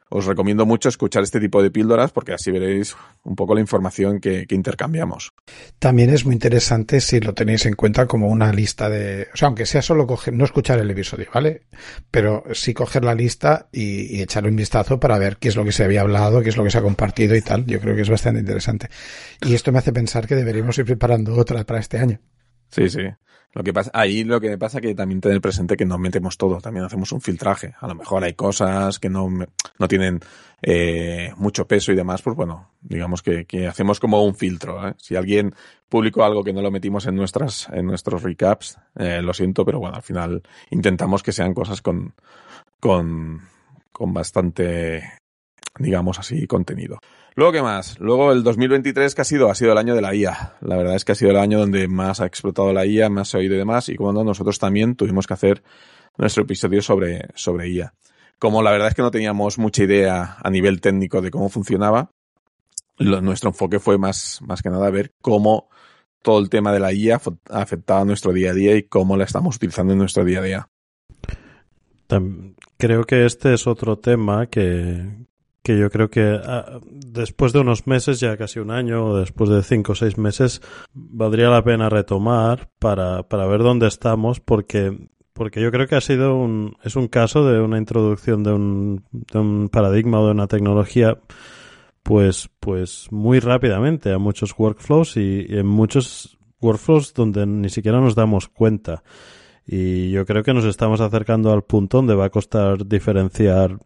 [0.09, 4.19] Os recomiendo mucho escuchar este tipo de píldoras porque así veréis un poco la información
[4.19, 5.33] que, que intercambiamos.
[5.79, 9.47] También es muy interesante si lo tenéis en cuenta como una lista de, o sea,
[9.47, 11.63] aunque sea solo coger, no escuchar el episodio, ¿vale?
[12.09, 15.65] Pero sí coger la lista y, y echarle un vistazo para ver qué es lo
[15.65, 17.65] que se había hablado, qué es lo que se ha compartido y tal.
[17.65, 18.89] Yo creo que es bastante interesante.
[19.41, 22.19] Y esto me hace pensar que deberíamos ir preparando otra para este año.
[22.69, 23.01] Sí, sí.
[23.57, 26.61] Lo que pasa, ahí lo que pasa que también tener presente que no metemos todo,
[26.61, 27.73] también hacemos un filtraje.
[27.79, 29.27] A lo mejor hay cosas que no,
[29.79, 30.19] no tienen
[30.61, 34.87] eh, mucho peso y demás, pues bueno, digamos que, que hacemos como un filtro.
[34.87, 34.93] ¿eh?
[34.99, 35.55] Si alguien
[35.89, 39.79] publicó algo que no lo metimos en nuestras, en nuestros recaps, eh, lo siento, pero
[39.79, 42.13] bueno, al final intentamos que sean cosas con,
[42.79, 43.41] con,
[43.91, 45.13] con bastante,
[45.79, 46.99] digamos así, contenido.
[47.37, 47.99] Luego, ¿qué más?
[47.99, 49.51] Luego, el 2023, que ha sido?
[49.51, 50.55] Ha sido el año de la IA.
[50.61, 53.29] La verdad es que ha sido el año donde más ha explotado la IA, más
[53.29, 55.61] se ha oído y demás, y no, nosotros también tuvimos que hacer
[56.17, 57.93] nuestro episodio sobre, sobre IA.
[58.39, 62.09] Como la verdad es que no teníamos mucha idea a nivel técnico de cómo funcionaba,
[62.97, 65.69] nuestro enfoque fue más, más que nada ver cómo
[66.23, 67.21] todo el tema de la IA
[67.51, 70.41] afectaba a nuestro día a día y cómo la estamos utilizando en nuestro día a
[70.41, 70.69] día.
[72.77, 75.26] Creo que este es otro tema que,
[75.67, 79.49] que yo creo que ah, después de unos meses, ya casi un año, o después
[79.49, 80.61] de cinco o seis meses,
[80.93, 86.01] valdría la pena retomar para, para ver dónde estamos, porque, porque yo creo que ha
[86.01, 90.31] sido un, es un caso de una introducción de un, de un paradigma o de
[90.31, 91.19] una tecnología
[92.01, 97.99] pues, pues muy rápidamente a muchos workflows y, y en muchos workflows donde ni siquiera
[97.99, 99.03] nos damos cuenta.
[99.65, 103.77] Y yo creo que nos estamos acercando al punto donde va a costar diferenciar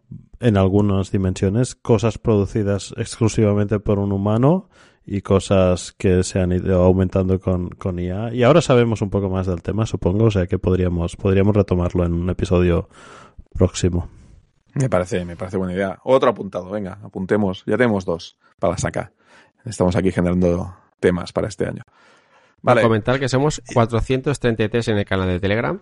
[0.42, 4.70] en algunas dimensiones cosas producidas exclusivamente por un humano
[5.06, 8.34] y cosas que se han ido aumentando con, con IA.
[8.34, 12.06] Y ahora sabemos un poco más del tema, supongo, o sea que podríamos, podríamos retomarlo
[12.06, 12.90] en un episodio
[13.54, 14.10] próximo.
[14.74, 16.00] Me parece, me parece buena idea.
[16.04, 17.64] Otro apuntado, venga, apuntemos.
[17.66, 19.12] Ya tenemos dos para sacar.
[19.66, 21.84] Estamos aquí generando temas para este año.
[22.62, 25.82] Vale, Comentar que somos 433 en el canal de Telegram.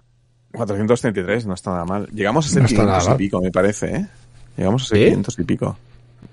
[0.54, 2.08] 433, no está nada mal.
[2.08, 3.18] Llegamos a ser No está 500 nada y mal.
[3.18, 4.08] pico, me parece, ¿eh?
[4.60, 5.04] Llegamos a ser ¿Sí?
[5.06, 5.78] 500 y pico.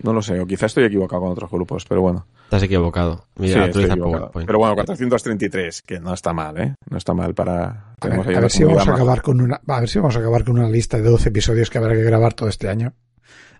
[0.02, 2.26] No lo sé, o quizás estoy equivocado con otros grupos, pero bueno.
[2.44, 3.24] Estás equivocado.
[3.36, 4.18] Sí, Mira, estoy utiliza equivocado.
[4.22, 4.46] PowerPoint.
[4.46, 6.74] Pero bueno, 433, que no está mal, ¿eh?
[6.90, 7.94] No está mal para...
[8.00, 10.44] A ver, a si vamos a acabar con una, a ver si vamos a acabar
[10.44, 12.92] con una lista de 12 episodios que habrá que grabar todo este año.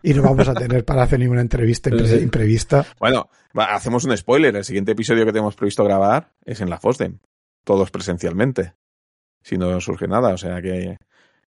[0.03, 2.23] Y no vamos a tener para hacer ninguna entrevista impre- Sí.
[2.25, 2.85] imprevista.
[3.01, 4.55] Bueno, va, hacemos un spoiler.
[4.55, 7.19] El siguiente episodio que tenemos previsto grabar es en la FOSDEM.
[7.65, 8.75] Todos presencialmente.
[9.43, 10.35] Si no surge nada.
[10.35, 10.97] O sea que,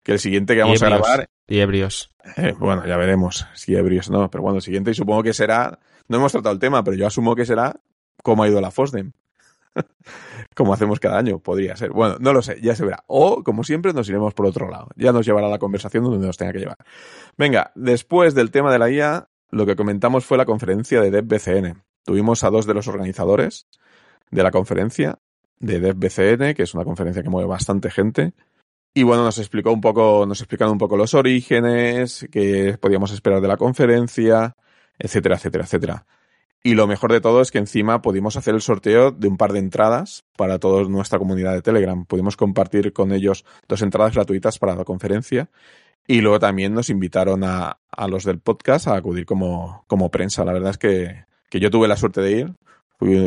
[0.04, 2.12] que el siguiente que vamos a grabar, Y ebrios.
[2.36, 4.30] eh, bueno, ya veremos si ebrios no.
[4.30, 7.34] Pero bueno, el siguiente supongo que será, no hemos tratado el tema, pero yo asumo
[7.34, 7.74] que será
[8.22, 9.10] cómo ha ido la FOSDEM.
[10.54, 11.90] como hacemos cada año, podría ser.
[11.90, 13.02] Bueno, no lo sé, ya se verá.
[13.06, 14.88] O, como siempre, nos iremos por otro lado.
[14.96, 16.76] Ya nos llevará la conversación donde nos tenga que llevar.
[17.36, 21.82] Venga, después del tema de la IA, lo que comentamos fue la conferencia de DevBCN.
[22.04, 23.66] Tuvimos a dos de los organizadores
[24.30, 25.18] de la conferencia,
[25.58, 28.34] de DevBCN, que es una conferencia que mueve bastante gente.
[28.94, 33.40] Y bueno, nos explicó un poco, nos explicaron un poco los orígenes, qué podíamos esperar
[33.40, 34.56] de la conferencia,
[34.98, 36.06] etcétera, etcétera, etcétera.
[36.62, 39.52] Y lo mejor de todo es que encima pudimos hacer el sorteo de un par
[39.52, 42.06] de entradas para toda nuestra comunidad de Telegram.
[42.06, 45.50] Pudimos compartir con ellos dos entradas gratuitas para la conferencia.
[46.06, 50.44] Y luego también nos invitaron a, a los del podcast a acudir como, como prensa.
[50.44, 52.54] La verdad es que, que yo tuve la suerte de ir.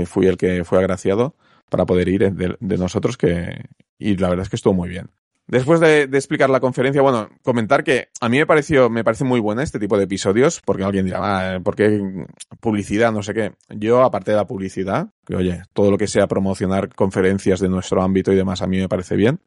[0.07, 1.35] Fui, el que fue agraciado
[1.69, 3.65] para poder ir de, de nosotros que,
[3.99, 5.11] y la verdad es que estuvo muy bien.
[5.47, 9.39] Después de, explicar la conferencia, bueno, comentar que a mí me pareció, me parece muy
[9.39, 11.19] buena este tipo de episodios, porque alguien dirá,
[11.55, 12.25] ah, ¿por qué
[12.59, 13.13] publicidad?
[13.13, 13.53] No sé qué.
[13.69, 18.01] Yo, aparte de la publicidad, que oye, todo lo que sea promocionar conferencias de nuestro
[18.01, 19.39] ámbito y demás, a mí me parece bien.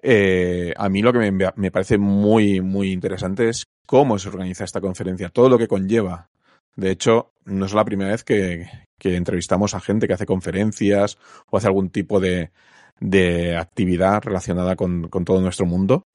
[0.00, 4.62] Eh, a mí lo que me, me, parece muy, muy interesante es cómo se organiza
[4.62, 6.30] esta conferencia, todo lo que conlleva.
[6.76, 11.18] De hecho, no es la primera vez que, que entrevistamos a gente que hace conferencias
[11.50, 12.52] o hace algún tipo de,
[13.00, 16.06] de actividad relacionada con, con, todo nuestro mundo.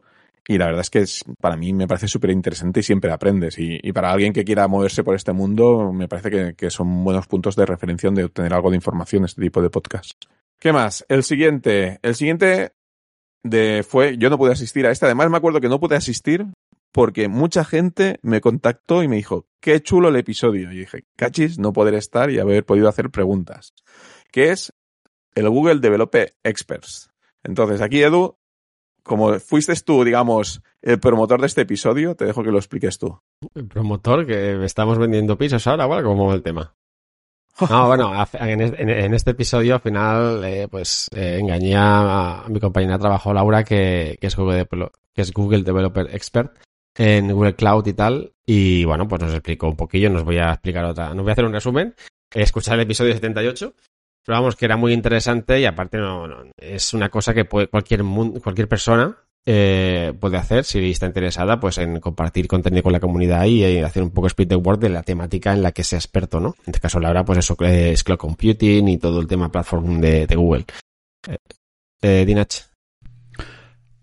[0.47, 1.03] Y la verdad es que
[1.41, 3.57] para mí me parece súper interesante y siempre aprendes.
[3.57, 7.03] Y, y, para alguien que quiera moverse por este mundo, me parece que, que, son
[7.03, 10.13] buenos puntos de referencia de obtener algo de información este tipo de podcast.
[10.59, 11.03] ¿Qué más?
[11.09, 11.99] El siguiente.
[12.03, 12.73] El siguiente
[13.43, 15.05] de, fue, yo no pude asistir a este.
[15.05, 16.45] Además me acuerdo que no pude asistir
[16.91, 20.71] porque mucha gente me contactó y me dijo, qué chulo el episodio.
[20.71, 23.73] Y dije, cachis, no poder estar y haber podido hacer preguntas.
[24.31, 24.73] Que es
[25.35, 27.11] el Google Developer Experts.
[27.43, 28.37] Entonces, aquí, Edu,
[29.03, 33.19] como fuiste tú, digamos, el promotor de este episodio, te dejo que lo expliques tú.
[33.53, 36.03] El promotor, que estamos vendiendo pisos ahora, ¿vale?
[36.03, 36.73] ¿Cómo va el tema?
[37.69, 42.97] No, bueno, en este episodio al final, eh, pues eh, engañé a, a, mi compañera
[42.97, 44.67] de trabajo, Laura, que, que, es Google,
[45.13, 46.57] que es Google Developer Expert
[46.95, 48.33] en Google Cloud y tal.
[48.45, 51.33] Y bueno, pues nos explicó un poquillo, nos voy a explicar otra, nos voy a
[51.33, 51.95] hacer un resumen.
[52.33, 53.73] Escuchar el episodio 78.
[54.25, 57.67] Pero vamos, que era muy interesante y aparte no, no es una cosa que puede,
[57.67, 58.03] cualquier,
[58.41, 63.45] cualquier persona eh, puede hacer si está interesada pues en compartir contenido con la comunidad
[63.45, 65.99] y, y hacer un poco split the word de la temática en la que sea
[65.99, 66.55] experto, ¿no?
[66.65, 70.25] En este caso Laura pues eso es cloud computing y todo el tema platform de,
[70.25, 70.65] de Google.
[71.27, 71.37] Eh,
[72.01, 72.55] eh, Dinach.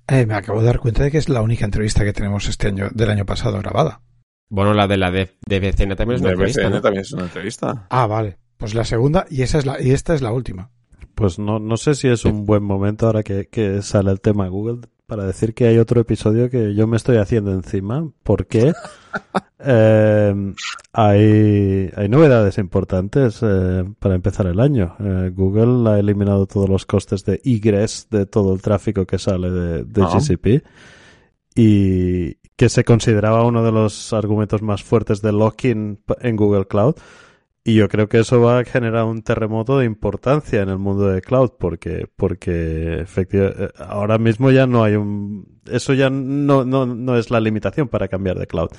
[0.07, 2.69] Eh, me acabo de dar cuenta de que es la única entrevista que tenemos este
[2.69, 4.03] año del año pasado grabada.
[4.49, 6.63] Bueno, la de la de, de BCN también es una de entrevista.
[6.63, 6.81] BCN ¿no?
[6.81, 7.87] también es una entrevista.
[7.91, 8.39] Ah, vale.
[8.63, 10.71] Pues la segunda y esa es la y esta es la última.
[11.17, 14.47] Pues no, no sé si es un buen momento ahora que, que sale el tema
[14.47, 18.73] Google para decir que hay otro episodio que yo me estoy haciendo encima porque
[19.59, 20.55] eh,
[20.93, 24.95] hay, hay novedades importantes eh, para empezar el año.
[25.01, 29.51] Eh, Google ha eliminado todos los costes de egress de todo el tráfico que sale
[29.51, 30.19] de, de Ah.
[30.21, 30.65] GCP
[31.57, 36.95] y que se consideraba uno de los argumentos más fuertes de locking en Google Cloud
[37.65, 41.07] Y yo creo que eso va a generar un terremoto de importancia en el mundo
[41.07, 46.87] de cloud, porque, porque efectivamente, ahora mismo ya no hay un, eso ya no, no,
[46.87, 48.71] no es la limitación para cambiar de cloud.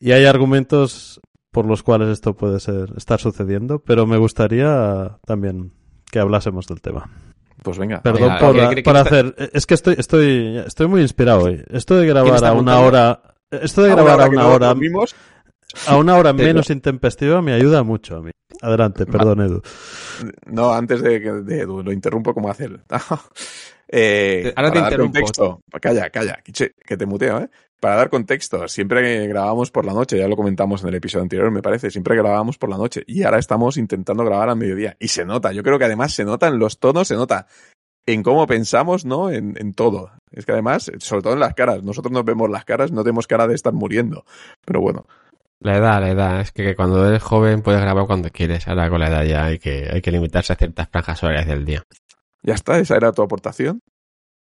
[0.00, 5.72] Y hay argumentos por los cuales esto puede ser, estar sucediendo, pero me gustaría también
[6.10, 7.10] que hablásemos del tema.
[7.62, 8.00] Pues venga.
[8.00, 11.02] Perdón Venga, por, ¿qué- qué- qué por está- hacer, es que estoy, estoy, estoy muy
[11.02, 11.62] inspirado hoy.
[11.68, 14.74] Esto de grabar a una hora, esto de Ah, grabar a una hora,
[15.86, 18.30] a una hora menos intempestiva me ayuda mucho a mí.
[18.60, 19.62] Adelante, perdón Edu.
[20.46, 22.80] No, antes de, que- de Edu, lo interrumpo como hace él.
[23.88, 25.18] eh, Ahora te para dar interrumpo.
[25.20, 27.50] contexto, calla, calla, que te muteo, ¿eh?
[27.80, 31.22] Para dar contexto, siempre que grabábamos por la noche, ya lo comentamos en el episodio
[31.24, 34.96] anterior, me parece, siempre grabábamos por la noche y ahora estamos intentando grabar al mediodía
[35.00, 37.48] y se nota, yo creo que además se nota en los tonos, se nota
[38.06, 39.30] en cómo pensamos, ¿no?
[39.30, 40.12] En, en todo.
[40.30, 43.26] Es que además, sobre todo en las caras, nosotros nos vemos las caras, no tenemos
[43.26, 44.24] cara de estar muriendo,
[44.64, 45.06] pero bueno,
[45.62, 46.40] La edad, la edad.
[46.40, 48.66] Es que cuando eres joven puedes grabar cuando quieres.
[48.66, 51.64] Ahora con la edad ya hay que, hay que limitarse a ciertas franjas horarias del
[51.64, 51.84] día.
[52.42, 53.80] ya está, esa era tu aportación.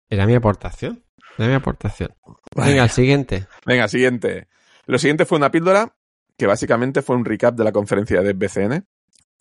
[0.09, 1.05] Era mi aportación.
[1.39, 2.15] Era mi aportación.
[2.55, 2.71] Vale.
[2.71, 3.47] Venga, el siguiente.
[3.67, 4.49] Venga, siguiente.
[4.87, 5.95] Lo siguiente fue una píldora
[6.37, 8.87] que básicamente fue un recap de la conferencia de BCN.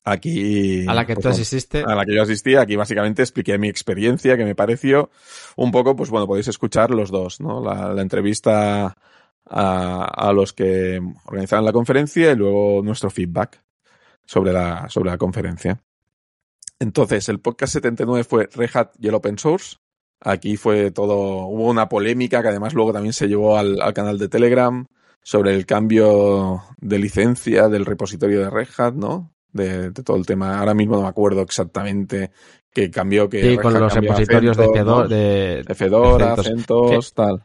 [0.06, 0.86] Aquí.
[0.88, 1.82] A la que pues, tú asististe.
[1.82, 5.10] A la que yo asistí, aquí básicamente expliqué mi experiencia, que me pareció
[5.56, 7.63] un poco, pues bueno, podéis escuchar los dos, ¿no?
[7.63, 8.97] La, la entrevista
[9.46, 13.64] a, a los que organizaron la conferencia y luego nuestro feedback
[14.26, 15.82] sobre la, sobre la conferencia.
[16.80, 19.78] Entonces, el podcast 79 fue Red Hat y el Open Source.
[20.20, 24.18] Aquí fue todo, hubo una polémica que además luego también se llevó al, al canal
[24.18, 24.86] de Telegram
[25.22, 29.34] sobre el cambio de licencia del repositorio de Red Hat, ¿no?
[29.52, 30.60] De, de todo el tema.
[30.60, 32.32] Ahora mismo no me acuerdo exactamente
[32.74, 36.48] qué cambió, que Sí, Red con Hat los repositorios de, Fedora, de, de Fedora, CentOS.
[36.48, 37.44] CentOS, tal.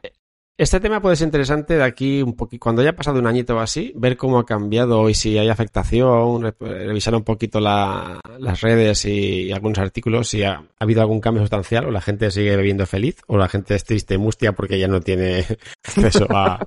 [0.61, 3.61] Este tema puede ser interesante de aquí un poquito, cuando haya pasado un añito o
[3.61, 8.61] así, ver cómo ha cambiado y si hay afectación, re- revisar un poquito la- las
[8.61, 12.57] redes y, algunos artículos, si ha, ha habido algún cambio sustancial o la gente sigue
[12.57, 15.44] bebiendo feliz o la gente es triste y mustia porque ya no tiene
[15.85, 16.59] acceso a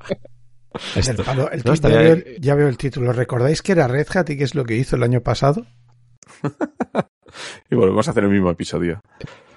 [0.96, 1.12] esto.
[1.12, 3.12] El palo- el No, veo, ya veo el título.
[3.12, 5.66] ¿Recordáis que era Red Hat y qué es lo que hizo el año pasado?
[7.70, 9.00] Y volvemos a hacer el mismo episodio.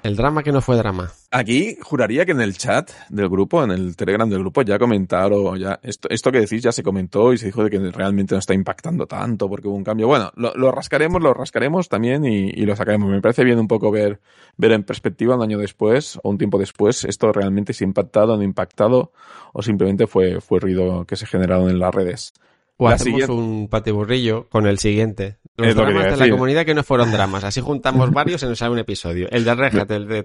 [0.05, 1.11] El drama que no fue drama.
[1.31, 5.59] Aquí juraría que en el chat del grupo, en el Telegram del grupo, ya comentaron,
[5.59, 8.39] ya, esto, esto que decís ya se comentó y se dijo de que realmente no
[8.39, 10.07] está impactando tanto porque hubo un cambio.
[10.07, 13.09] Bueno, lo, lo rascaremos, lo rascaremos también y, y lo sacaremos.
[13.11, 14.21] Me parece bien un poco ver,
[14.59, 18.37] ver en perspectiva un año después o un tiempo después esto realmente se ha impactado,
[18.37, 19.11] no ha impactado
[19.55, 22.35] o simplemente fue, fue ruido que se generaron en las redes.
[22.77, 25.39] O La hacemos siguiente- un patiburrillo con el siguiente.
[25.57, 27.45] Los Es dramas de la comunidad que no fueron dramas.
[27.45, 29.29] Así juntamos varios y nos sale un episodio.
[29.31, 30.25] El de Red Hat, el de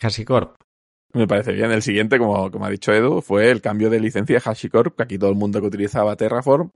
[0.00, 0.56] HashiCorp.
[1.14, 1.72] Me parece bien.
[1.72, 5.02] El siguiente, como, como ha dicho Edu, fue el cambio de licencia de HashiCorp, que
[5.02, 6.70] aquí todo el mundo que utilizaba Terraform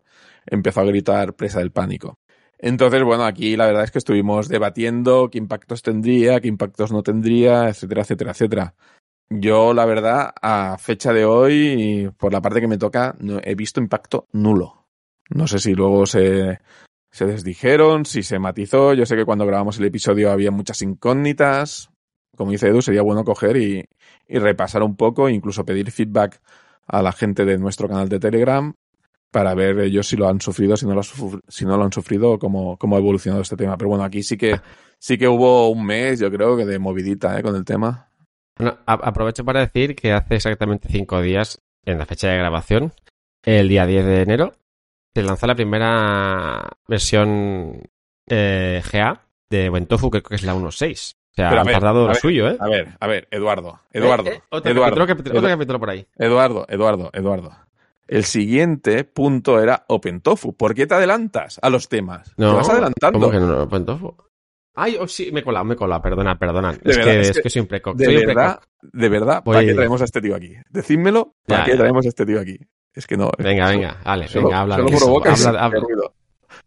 [0.47, 2.19] empezó a gritar presa del pánico.
[2.59, 7.03] Entonces, bueno, aquí la verdad es que estuvimos debatiendo qué impactos tendría, qué impactos no
[7.03, 8.75] tendría, etcétera, etcétera, etcétera.
[9.29, 13.55] Yo, la verdad, a fecha de hoy, por la parte que me toca, no, he
[13.55, 14.87] visto impacto nulo.
[15.31, 16.59] No sé si luego se,
[17.13, 18.95] se desdijeron, si se matizó.
[18.95, 21.91] Yo sé que cuando grabamos el episodio había muchas incógnitas.
[22.37, 23.85] Como dice Edu, sería bueno coger y,
[24.27, 26.41] y repasar un poco, incluso pedir feedback
[26.87, 28.73] a la gente de nuestro canal de Telegram
[29.31, 31.85] para ver ellos si lo han sufrido, si no lo, ha sufri- si no lo
[31.85, 33.77] han sufrido, cómo, cómo ha evolucionado este tema.
[33.77, 34.61] Pero bueno, aquí sí que,
[34.99, 37.43] sí que hubo un mes, yo creo, que de movidita ¿eh?
[37.43, 38.09] con el tema.
[38.59, 42.93] Bueno, aprovecho para decir que hace exactamente cinco días, en la fecha de grabación,
[43.43, 44.53] el día 10 de enero,
[45.15, 47.83] se lanzó la primera versión
[48.27, 51.15] eh, GA de Wentofu, creo que es la 1.6.
[51.15, 52.57] O sea, han ver, tardado lo ver, suyo, ¿eh?
[52.61, 56.07] A ver, a ver, Eduardo, Eduardo, Eh, eh, otro, Eduardo, capítulo, otro capítulo por ahí.
[56.17, 57.53] Eduardo, Eduardo, Eduardo.
[58.07, 60.55] El siguiente punto era OpenTofu.
[60.55, 62.35] ¿Por qué te adelantas a los temas?
[62.37, 63.19] No, te vas adelantando.
[63.19, 64.15] ¿Cómo que no, Wentofu?
[64.75, 66.73] Ay, oh, sí, me he colado, me he colado, perdona, perdona.
[66.73, 67.97] Es, verdad, que, es es que- que soy un precoc.
[67.97, 70.55] De verdad, de verdad, ¿para qué traemos a este tío aquí?
[70.71, 71.77] Decídmelo, ¿para Ya, qué ya.
[71.79, 72.59] traemos a este tío aquí?
[72.95, 73.31] Es que no.
[73.39, 74.77] Venga, venga, vale, Solo, venga, habla.
[74.77, 76.15] solo provoca habla- habla- ruido.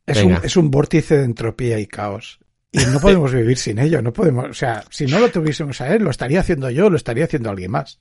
[0.05, 0.41] Es un, Venga.
[0.43, 2.39] es un vórtice de entropía y caos.
[2.71, 4.01] Y no podemos vivir sin ello.
[4.01, 6.95] No podemos, o sea, si no lo tuviésemos a él, lo estaría haciendo yo, lo
[6.97, 7.99] estaría haciendo alguien más.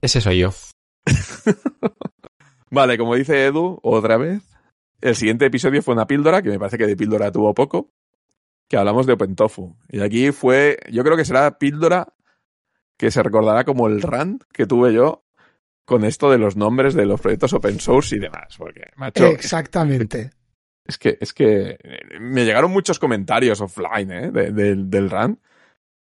[0.00, 0.50] Ese soy yo.
[2.70, 4.42] Vale, como dice Edu, otra vez.
[5.00, 7.90] El siguiente episodio fue una píldora, que me parece que de píldora tuvo poco,
[8.68, 9.76] que hablamos de OpenTofu.
[9.88, 12.14] Y aquí fue, yo creo que será píldora
[12.98, 15.24] que se recordará como el rant que tuve yo
[15.84, 18.54] con esto de los nombres de los proyectos open source y demás.
[18.58, 20.30] Porque, macho, Exactamente.
[20.84, 21.76] es que, es que
[22.20, 24.30] me llegaron muchos comentarios offline ¿eh?
[24.30, 25.40] de- del- del rant.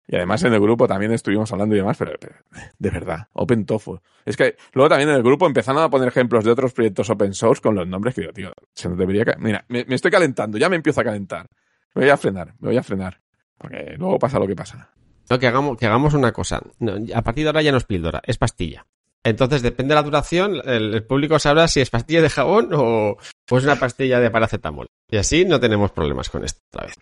[0.06, 2.36] Y además en el grupo también estuvimos hablando y demás, pero, pero,
[2.78, 4.00] de verdad, Open Tofu.
[4.26, 7.34] Es que luego también en el grupo empezaron a poner ejemplos de otros proyectos open
[7.34, 9.24] source con los nombres que digo, tío, se nos debería...
[9.40, 11.48] Mira, me, me estoy calentando, ya me empiezo a calentar.
[11.96, 13.22] Me voy a frenar, me voy a frenar.
[13.58, 14.90] Porque luego pasa lo que pasa.
[15.30, 16.62] No, que hagamos, que hagamos una cosa.
[16.80, 18.86] No, a partir de ahora ya no es píldora, es pastilla.
[19.24, 23.18] Entonces, depende de la duración, el, el público sabrá si es pastilla de jabón o
[23.46, 24.88] pues una pastilla de paracetamol.
[25.10, 26.96] Y así no tenemos problemas con esto otra vez.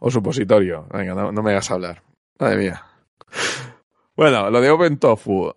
[0.00, 0.86] O supositorio.
[0.92, 2.02] Venga, no, no me hagas hablar.
[2.40, 2.82] Madre mía.
[4.16, 5.52] Bueno, lo de Open Tofu.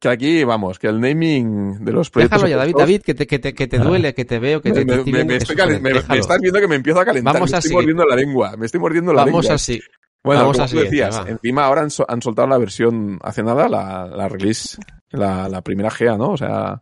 [0.00, 2.42] Que aquí, vamos, que el naming de los proyectos...
[2.42, 4.70] Déjalo ya, David, David, que te, que te, que te duele, que te veo, que
[4.70, 5.86] te, me, te me- me- estoy calen-
[6.18, 7.32] estás viendo que me empiezo a calentar.
[7.32, 8.54] Vamos me estoy mordiendo la lengua.
[8.58, 9.54] Me estoy mordiendo la Vamos lengua.
[9.54, 9.80] así.
[10.22, 11.28] Bueno, Vamos como tú decías, va.
[11.30, 14.78] encima ahora han, han soltado la versión hace nada, la, la release,
[15.16, 16.30] la, la primera GA, ¿no?
[16.32, 16.80] O sea...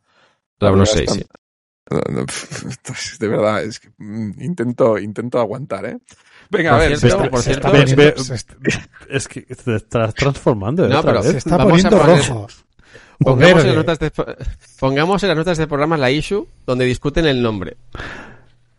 [0.58, 1.26] La primera 1.6, stand- sí.
[1.90, 5.98] No, no, pf, esto es- de verdad, es que mm, intento, intento aguantar, ¿eh?
[6.48, 8.54] Venga, Por a ver, cierto, se- por se cierto, está ve- poniendo- ve- se está-
[9.10, 10.84] Es que te estás transformando.
[10.86, 10.88] ¿eh?
[10.88, 11.32] No, otra pero vez.
[11.32, 12.46] se está Vamos poniendo poner- rojo.
[13.20, 14.10] O Pongamos en, las notas de,
[14.80, 17.76] pongamos en las notas de programa la issue donde discuten el nombre.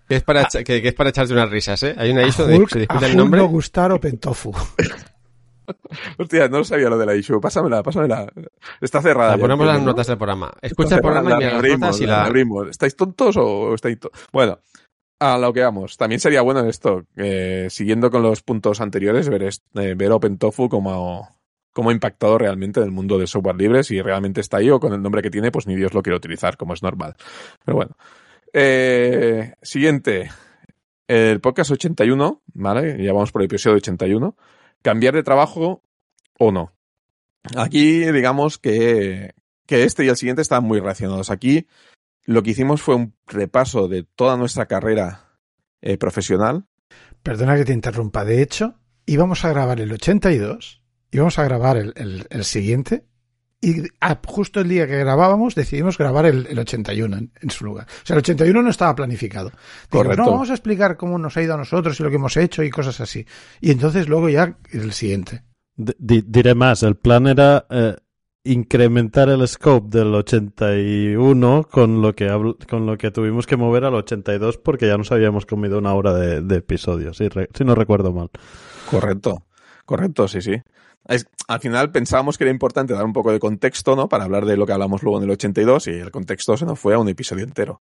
[0.10, 1.96] Que es para, echa- que, que es para echarte unas risas, ¿eh?
[1.98, 3.40] Hay una issue donde Hulk, se a discute el nombre.
[3.42, 4.54] no gustar Open Tofu.
[6.18, 7.40] Hostia, no sabía lo de la issue.
[7.40, 8.32] Pásamela, pásamela.
[8.82, 9.32] Está cerrada.
[9.32, 10.52] La ya, ponemos las notas del programa.
[10.62, 12.26] Escucha el programa y la mira las abrimos, notas y la la...
[12.26, 12.70] abrimos.
[12.70, 14.60] ¿Estáis tontos o estáis to- Bueno,
[15.20, 15.98] a lo que vamos.
[15.98, 21.30] También sería bueno esto, eh, siguiendo con los puntos anteriores, ver, eh, ver OpenTofu como,
[21.72, 23.84] como impactado realmente en el mundo de software libre.
[23.84, 26.18] Si realmente está ahí o con el nombre que tiene, pues ni Dios lo quiere
[26.18, 27.16] utilizar, como es normal.
[27.64, 27.96] Pero bueno.
[28.52, 30.30] Eh, siguiente.
[31.08, 33.04] El podcast 81, ¿vale?
[33.04, 34.36] Ya vamos por el episodio 81.
[34.84, 35.84] Cambiar de trabajo
[36.38, 36.72] o no.
[37.58, 39.34] Aquí, digamos que,
[39.66, 41.32] que este y el siguiente están muy relacionados.
[41.32, 41.68] Aquí
[42.26, 45.40] lo que hicimos fue un repaso de toda nuestra carrera
[45.82, 46.66] eh, profesional.
[47.24, 48.24] Perdona que te interrumpa.
[48.24, 53.06] De hecho, íbamos a grabar el 82, íbamos a grabar el, el- el siguiente,
[53.64, 57.66] y ah, justo el día que grabábamos decidimos grabar el, el 81 en, en su
[57.66, 57.88] lugar.
[57.88, 59.50] O sea, el 81 no estaba planificado.
[59.50, 60.24] Dijimos, Correcto.
[60.26, 62.62] no, vamos a explicar cómo nos ha ido a nosotros y lo que hemos hecho
[62.64, 63.26] y cosas así.
[63.62, 65.44] Y entonces luego ya el siguiente.
[65.76, 67.96] D- diré más, el plan era eh,
[68.44, 72.28] incrementar el scope del 81 con lo que
[72.70, 76.14] con lo que tuvimos que mover al 82 porque ya nos habíamos comido una hora
[76.14, 78.30] de, de episodio, si, re- si no recuerdo mal.
[78.90, 79.44] Correcto.
[79.86, 80.56] Correcto, sí, sí.
[81.08, 84.08] Es- al final pensábamos que era importante dar un poco de contexto, ¿no?
[84.08, 86.80] Para hablar de lo que hablamos luego en el 82 y el contexto se nos
[86.80, 87.82] fue a un episodio entero.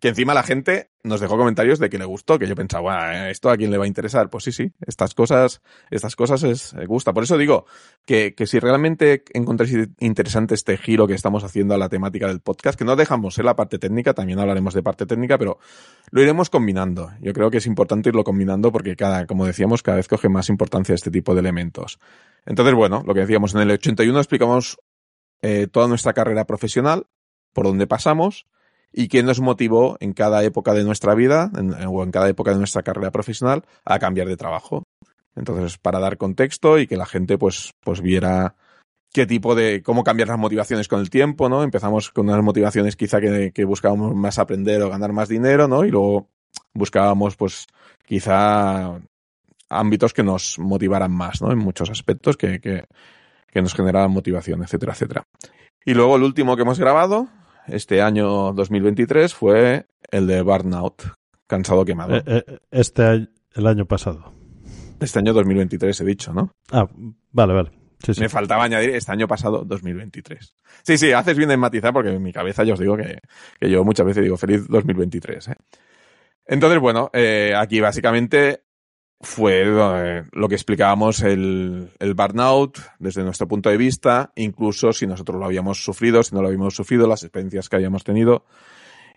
[0.00, 3.30] Que encima la gente nos dejó comentarios de que le gustó, que yo pensaba, "Buah,
[3.30, 4.28] ¿esto a quién le va a interesar?
[4.28, 7.12] Pues sí, sí, estas cosas, estas cosas es, eh, gusta.
[7.12, 7.66] Por eso digo
[8.04, 12.40] que, que si realmente encontráis interesante este giro que estamos haciendo a la temática del
[12.40, 15.58] podcast, que no dejamos en la parte técnica, también hablaremos de parte técnica, pero
[16.10, 17.10] lo iremos combinando.
[17.20, 20.48] Yo creo que es importante irlo combinando porque cada, como decíamos, cada vez coge más
[20.48, 21.98] importancia este tipo de elementos.
[22.44, 24.78] Entonces, bueno, lo que decíamos, en el 81 explicamos
[25.42, 27.06] eh, toda nuestra carrera profesional,
[27.52, 28.46] por dónde pasamos
[28.92, 32.52] y qué nos motivó en cada época de nuestra vida en- o en cada época
[32.52, 34.84] de nuestra carrera profesional a cambiar de trabajo.
[35.34, 38.54] Entonces, para dar contexto y que la gente pues, pues viera
[39.12, 41.62] qué tipo de, cómo cambiar las motivaciones con el tiempo, ¿no?
[41.62, 45.84] Empezamos con unas motivaciones quizá que, buscábamos más aprender o ganar más dinero, ¿no?
[45.84, 46.28] Y luego
[46.74, 47.66] buscábamos pues
[48.04, 48.98] quizá
[49.68, 51.50] ámbitos que nos motivaran más, ¿no?
[51.50, 52.84] En muchos aspectos que, que,
[53.50, 55.22] que nos generaran motivación, etcétera, etcétera.
[55.84, 57.28] Y luego el último que hemos grabado,
[57.68, 61.02] este año 2023, fue el de Burnout,
[61.46, 62.16] cansado quemado.
[62.16, 64.32] Eh, eh, este el año pasado.
[65.00, 66.52] Este año 2023 he dicho, ¿no?
[66.70, 66.86] Ah,
[67.32, 67.70] vale, vale.
[68.02, 68.20] Sí, sí.
[68.20, 70.54] Me faltaba añadir este año pasado 2023.
[70.82, 73.18] Sí, sí, haces bien en matizar porque en mi cabeza ya os digo que,
[73.58, 75.48] que yo muchas veces digo feliz 2023.
[75.48, 75.54] ¿eh?
[76.46, 78.65] Entonces, bueno, eh, aquí básicamente
[79.20, 85.06] fue eh, lo que explicábamos el, el burnout desde nuestro punto de vista, incluso si
[85.06, 88.44] nosotros lo habíamos sufrido, si no lo habíamos sufrido, las experiencias que habíamos tenido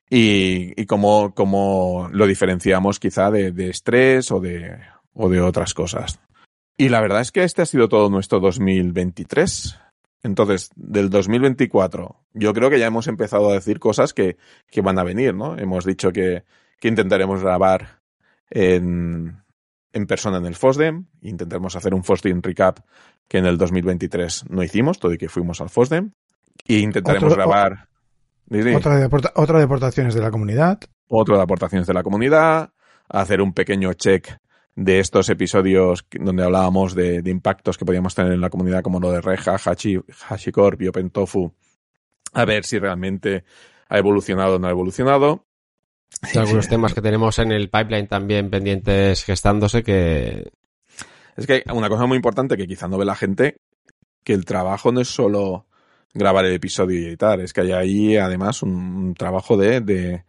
[0.09, 4.79] y, y cómo, cómo lo diferenciamos quizá de, estrés o de,
[5.13, 6.19] o de otras cosas.
[6.77, 9.77] Y la verdad es que este ha sido todo nuestro 2023.
[10.23, 14.37] Entonces, del 2024, yo creo que ya hemos empezado a decir cosas que,
[14.69, 15.57] que van a venir, ¿no?
[15.57, 16.43] Hemos dicho que,
[16.79, 17.99] que intentaremos grabar
[18.49, 19.41] en,
[19.93, 22.79] en persona en el FOSDEM, intentaremos hacer un FOSDEM recap
[23.27, 26.11] que en el 2023 no hicimos, todo y que fuimos al FOSDEM,
[26.67, 27.87] y intentaremos Otro- grabar
[28.75, 30.79] Otra, de otra de aportaciones de la comunidad.
[31.07, 32.71] otro de aportaciones de la comunidad,
[33.07, 34.37] hacer un pequeño check
[34.75, 38.99] de estos episodios donde hablábamos de, de impactos que podíamos tener en la comunidad, como
[38.99, 41.53] lo de Reja, Hashi, HashiCorp y OpenTofu,
[42.33, 43.43] a ver si realmente
[43.89, 45.45] ha evolucionado o no ha evolucionado.
[46.21, 50.51] Hay algunos temas que tenemos en el pipeline también pendientes gestándose que,
[51.37, 53.57] Es que hay una cosa muy importante que quizá no ve la gente,
[54.23, 55.65] que el trabajo no es solo
[56.13, 60.25] grabar el episodio y editar, es que hay ahí además un, un trabajo de, de,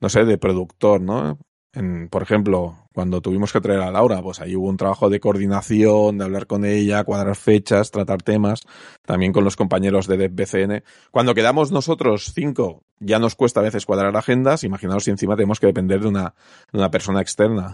[0.00, 1.38] no sé, de productor, ¿no?
[1.74, 5.18] En, por ejemplo, cuando tuvimos que traer a Laura, pues ahí hubo un trabajo de
[5.20, 8.60] coordinación, de hablar con ella, cuadrar fechas, tratar temas,
[9.04, 10.84] también con los compañeros de BCN.
[11.10, 15.58] Cuando quedamos nosotros cinco, ya nos cuesta a veces cuadrar agendas, imaginaos si encima tenemos
[15.58, 16.34] que depender de una,
[16.72, 17.72] de una persona externa.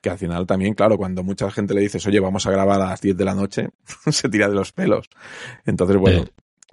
[0.00, 2.86] Que al final también, claro, cuando mucha gente le dices, oye, vamos a grabar a
[2.90, 3.70] las 10 de la noche,
[4.10, 5.08] se tira de los pelos.
[5.64, 6.30] Entonces, bueno, Sí.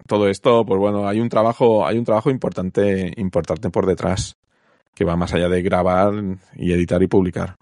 [0.07, 4.35] todo esto, pues bueno, hay un trabajo, hay un trabajo importante, importante por detrás,
[4.95, 6.13] que va más allá de grabar
[6.55, 7.55] y editar y publicar.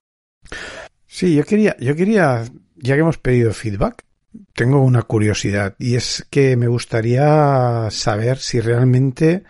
[1.07, 2.43] Sí, yo quería, yo quería,
[2.75, 4.05] ya que hemos pedido feedback,
[4.53, 9.43] tengo una curiosidad y es que me gustaría saber si realmente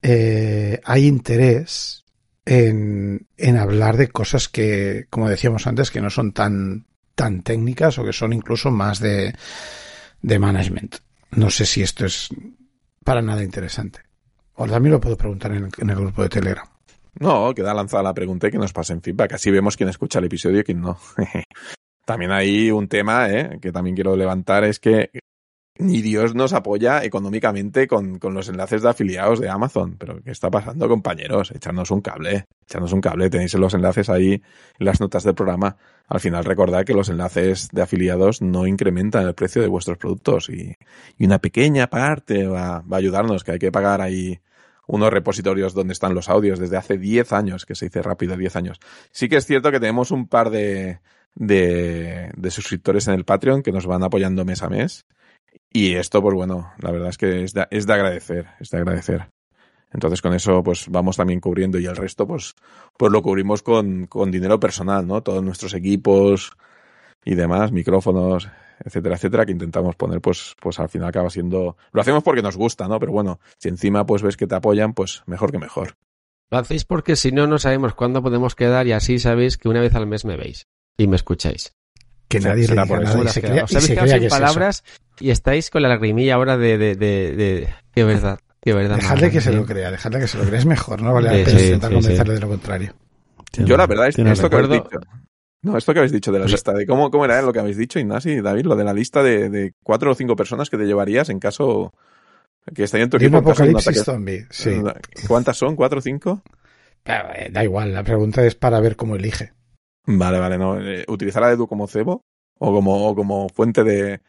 [0.00, 2.04] eh, hay interés
[2.44, 7.98] en, en hablar de cosas que, como decíamos antes, que no son tan, tan técnicas
[7.98, 9.34] o que son incluso más de,
[10.22, 10.96] de management.
[11.32, 12.28] No sé si esto es
[13.04, 14.00] para nada interesante.
[14.54, 16.66] O también lo puedo preguntar en el, en el grupo de Telegram.
[17.20, 19.34] No, queda lanzada la pregunta y que nos pasen feedback.
[19.34, 20.98] Así vemos quién escucha el episodio y quién no.
[22.06, 23.58] también hay un tema ¿eh?
[23.60, 25.10] que también quiero levantar, es que
[25.78, 29.96] ni Dios nos apoya económicamente con, con los enlaces de afiliados de Amazon.
[29.98, 31.50] Pero ¿qué está pasando, compañeros?
[31.50, 33.30] Echarnos un cable, echarnos un cable.
[33.30, 35.76] Tenéis los enlaces ahí en las notas del programa.
[36.06, 40.48] Al final recordad que los enlaces de afiliados no incrementan el precio de vuestros productos
[40.50, 40.76] y,
[41.18, 44.40] y una pequeña parte va, va a ayudarnos, que hay que pagar ahí
[44.86, 48.56] unos repositorios donde están los audios desde hace 10 años, que se dice rápido, 10
[48.56, 48.80] años.
[49.10, 51.00] Sí que es cierto que tenemos un par de,
[51.34, 55.06] de, de, suscriptores en el Patreon que nos van apoyando mes a mes.
[55.72, 58.78] Y esto, pues bueno, la verdad es que es de, es de agradecer, es de
[58.78, 59.28] agradecer.
[59.92, 62.54] Entonces con eso pues vamos también cubriendo y el resto pues,
[62.96, 65.22] pues lo cubrimos con, con dinero personal, ¿no?
[65.22, 66.52] Todos nuestros equipos
[67.24, 68.48] y demás, micrófonos,
[68.84, 72.56] etcétera, etcétera, que intentamos poner, pues, pues al final acaba siendo, lo hacemos porque nos
[72.56, 72.98] gusta, ¿no?
[73.00, 75.96] Pero bueno, si encima pues ves que te apoyan, pues mejor que mejor.
[76.50, 79.80] Lo hacéis porque si no, no sabemos cuándo podemos quedar y así sabéis que una
[79.80, 80.66] vez al mes me veis
[80.98, 81.72] y me escucháis.
[82.28, 84.32] Que nadie será le diga nada y se crea, habéis se quedado sin que es
[84.32, 84.84] palabras
[85.20, 87.74] y estáis con la lagrimilla ahora de, de, de, de...
[87.94, 88.96] Qué verdad, qué verdad.
[88.96, 90.58] Dejadle que se lo crea, dejadle que se lo crea.
[90.58, 91.12] Es mejor, ¿no?
[91.12, 92.34] Vale la Sí, pena sí, intentar sí, convencerle sí.
[92.34, 92.94] de lo contrario.
[93.58, 95.00] Yo la verdad es esto que habéis recuerdo- dicho.
[95.62, 97.76] No, esto que habéis dicho de la lista, de cómo, cómo era lo que habéis
[97.76, 100.76] dicho, Ignasi y David, lo de la lista de, de cuatro o cinco personas que
[100.76, 101.92] te llevarías en caso
[102.74, 103.50] que estaría en tu De un equipo.
[103.50, 104.70] apocalipsis zombie, sí.
[105.28, 105.76] ¿Cuántas son?
[105.76, 106.42] ¿Cuatro o cinco?
[107.04, 109.52] Pero, eh, da igual, la pregunta es para ver cómo elige.
[110.06, 110.80] Vale, vale, no.
[110.80, 112.24] Eh, utilizar a Edu como cebo
[112.58, 114.20] o como, o como fuente de,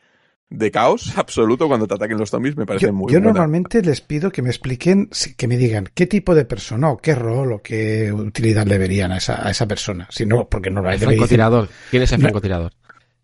[0.50, 3.34] de caos absoluto cuando te ataquen los zombies me parece Yo, muy yo buena.
[3.34, 7.16] normalmente les pido que me expliquen, que me digan qué tipo de persona o qué
[7.16, 10.08] rol o qué utilidad le verían a esa, a esa persona.
[10.12, 11.70] Si no, porque normalmente Francotirador.
[11.90, 12.24] ¿Quién es el No.
[12.26, 12.72] francotirador?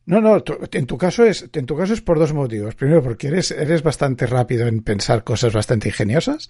[0.05, 2.74] No, no, tu- en tu caso es, en tu caso es por dos motivos.
[2.74, 6.49] Primero, porque eres, eres bastante rápido en pensar cosas bastante ingeniosas.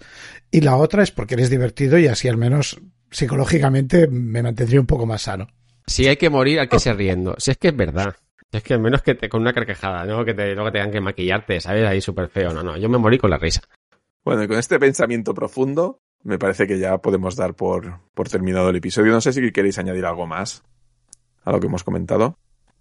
[0.50, 4.86] Y la otra es porque eres divertido y así al menos psicológicamente me mantendría un
[4.86, 5.48] poco más sano.
[5.86, 7.34] Si hay que morir, hay que ser riendo.
[7.36, 8.14] Si es que es verdad.
[8.52, 10.24] Es que menos que te, con una carcajada, ¿no?
[10.24, 11.86] Que te, luego tengan que maquillarte, ¿sabes?
[11.86, 12.52] Ahí súper feo.
[12.52, 13.60] No, no, yo me morí con la risa.
[14.24, 18.70] Bueno, y con este pensamiento profundo, me parece que ya podemos dar por, por terminado
[18.70, 19.12] el episodio.
[19.12, 20.62] No sé si queréis añadir algo más
[21.44, 22.36] a lo que hemos comentado.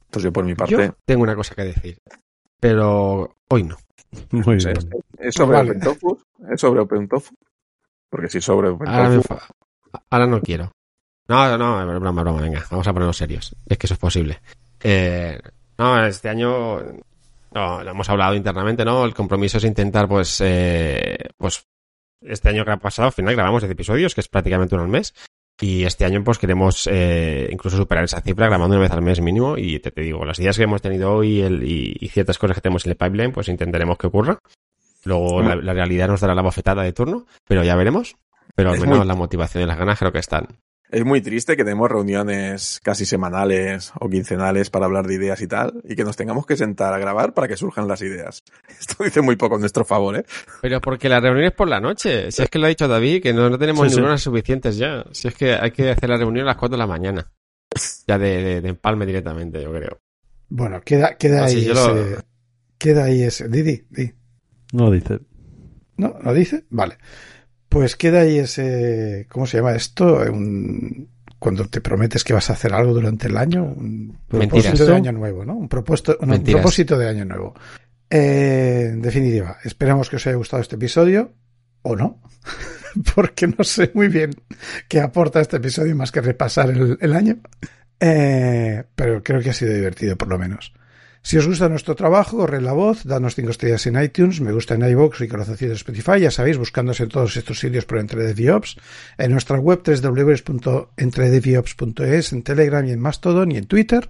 [0.06, 0.74] Entonces yo por mi parte...
[0.76, 2.00] Yo tengo una cosa que decir.
[2.60, 3.78] Pero hoy no.
[4.32, 4.78] Muy ¿Es, bien.
[5.20, 5.70] es sobre Vale.
[5.70, 6.20] OpenTofu?
[6.52, 7.36] ¿Es sobre OpenTofu?
[8.10, 9.28] Porque si es sobre Ahora, me OpenTofu...
[9.36, 9.48] fa-
[10.10, 10.72] ahora no quiero.
[11.28, 13.56] No, no, es broma, broma, venga, vamos a ponernos serios.
[13.68, 14.42] Es que eso es posible.
[14.82, 15.40] Eh,
[15.80, 16.78] no, este año
[17.52, 19.04] no, lo hemos hablado internamente, ¿no?
[19.06, 21.66] El compromiso es intentar, pues, eh, pues,
[22.22, 24.90] este año que ha pasado, al final grabamos 10 episodios, que es prácticamente uno al
[24.92, 25.14] mes.
[25.62, 29.20] Y este año, pues, queremos eh, incluso superar esa cifra grabando una vez al mes
[29.20, 29.58] mínimo.
[29.58, 32.56] Y te, te digo, las ideas que hemos tenido hoy el- y, y ciertas cosas
[32.56, 34.40] que tenemos en el pipeline, pues intentaremos que ocurra.
[35.06, 38.16] Luego la, la realidad nos dará la bofetada de turno, pero ya veremos.
[38.56, 40.48] Pero al menos muy- la motivación y las ganas creo que están.
[40.92, 45.48] Es muy triste que tenemos reuniones casi semanales o quincenales para hablar de ideas y
[45.48, 48.44] tal, y que nos tengamos que sentar a grabar para que surjan las ideas.
[48.80, 50.26] Esto dice muy poco en nuestro favor, ¿eh?
[50.62, 52.32] Pero porque la reunión es por la noche.
[52.32, 53.96] Si es que lo ha dicho David, que no, no tenemos Sí, sí.
[53.98, 55.06] neuronas suficientes ya.
[55.12, 57.32] Si es que hay que hacer la reunión a las 4 de la mañana.
[58.08, 60.00] Ya de, de- de empalme directamente, yo creo.
[60.50, 62.24] Bueno, queda, queda Ah, ahí yo lo- ese,
[62.80, 64.12] queda ahí ese, Didi, di.
[64.74, 65.20] No dice.
[65.98, 66.16] ¿No?
[66.24, 66.66] ¿Lo dice?
[66.72, 66.98] Vale.
[67.70, 70.22] Pues queda ahí ese, ¿cómo se llama esto?
[70.32, 71.08] Un,
[71.38, 74.66] cuando te prometes que vas a hacer algo durante el año, un Mentiras.
[74.66, 75.56] propósito de año nuevo, ¿no?
[75.56, 77.54] Un, propuesto, un propósito de año nuevo.
[78.10, 81.32] Eh, en definitiva, esperamos que os haya gustado este episodio,
[81.84, 82.22] o no,
[83.16, 84.32] porque no sé muy bien
[84.88, 87.38] qué aporta este episodio más que repasar el, el año.
[88.00, 90.74] Eh, pero creo que ha sido divertido, por lo menos.
[91.22, 94.76] Si os gusta nuestro trabajo, corred la voz, danos 5 estrellas en iTunes, me gusta
[94.76, 98.34] en iVoox y corazoncito en Spotify, ya sabéis, buscándose en todos estos sitios por Entre
[98.34, 98.78] DevOps,
[99.18, 104.10] en nuestra web www.entredeviops.es, en Telegram y en Mastodon y en Twitter,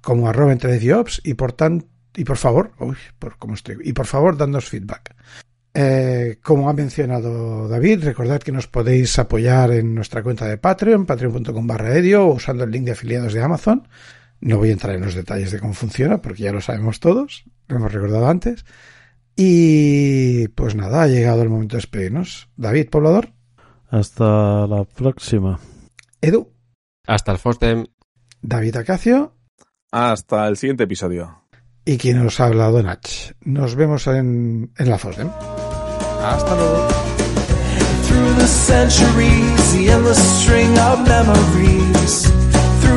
[0.00, 4.06] como arroba entredeviops, y por tan, y por favor, uy, por cómo estoy, y por
[4.06, 5.16] favor, dándonos feedback.
[5.78, 11.04] Eh, como ha mencionado David, recordad que nos podéis apoyar en nuestra cuenta de Patreon,
[11.04, 13.86] patreon.com barra edio, usando el link de afiliados de Amazon.
[14.40, 17.44] No voy a entrar en los detalles de cómo funciona, porque ya lo sabemos todos,
[17.68, 18.64] lo hemos recordado antes.
[19.34, 22.48] Y pues nada, ha llegado el momento de despedirnos.
[22.56, 23.32] David, poblador.
[23.90, 25.60] Hasta la próxima.
[26.20, 26.52] Edu.
[27.06, 27.86] Hasta el FOSDEM.
[28.42, 29.34] David Acacio.
[29.92, 31.42] Hasta el siguiente episodio.
[31.84, 33.06] Y quien nos ha hablado, Nach.
[33.42, 35.28] Nos vemos en, en la FOSDEM.
[36.22, 36.88] Hasta luego.
[38.08, 42.35] Through the centuries, the endless string of memories.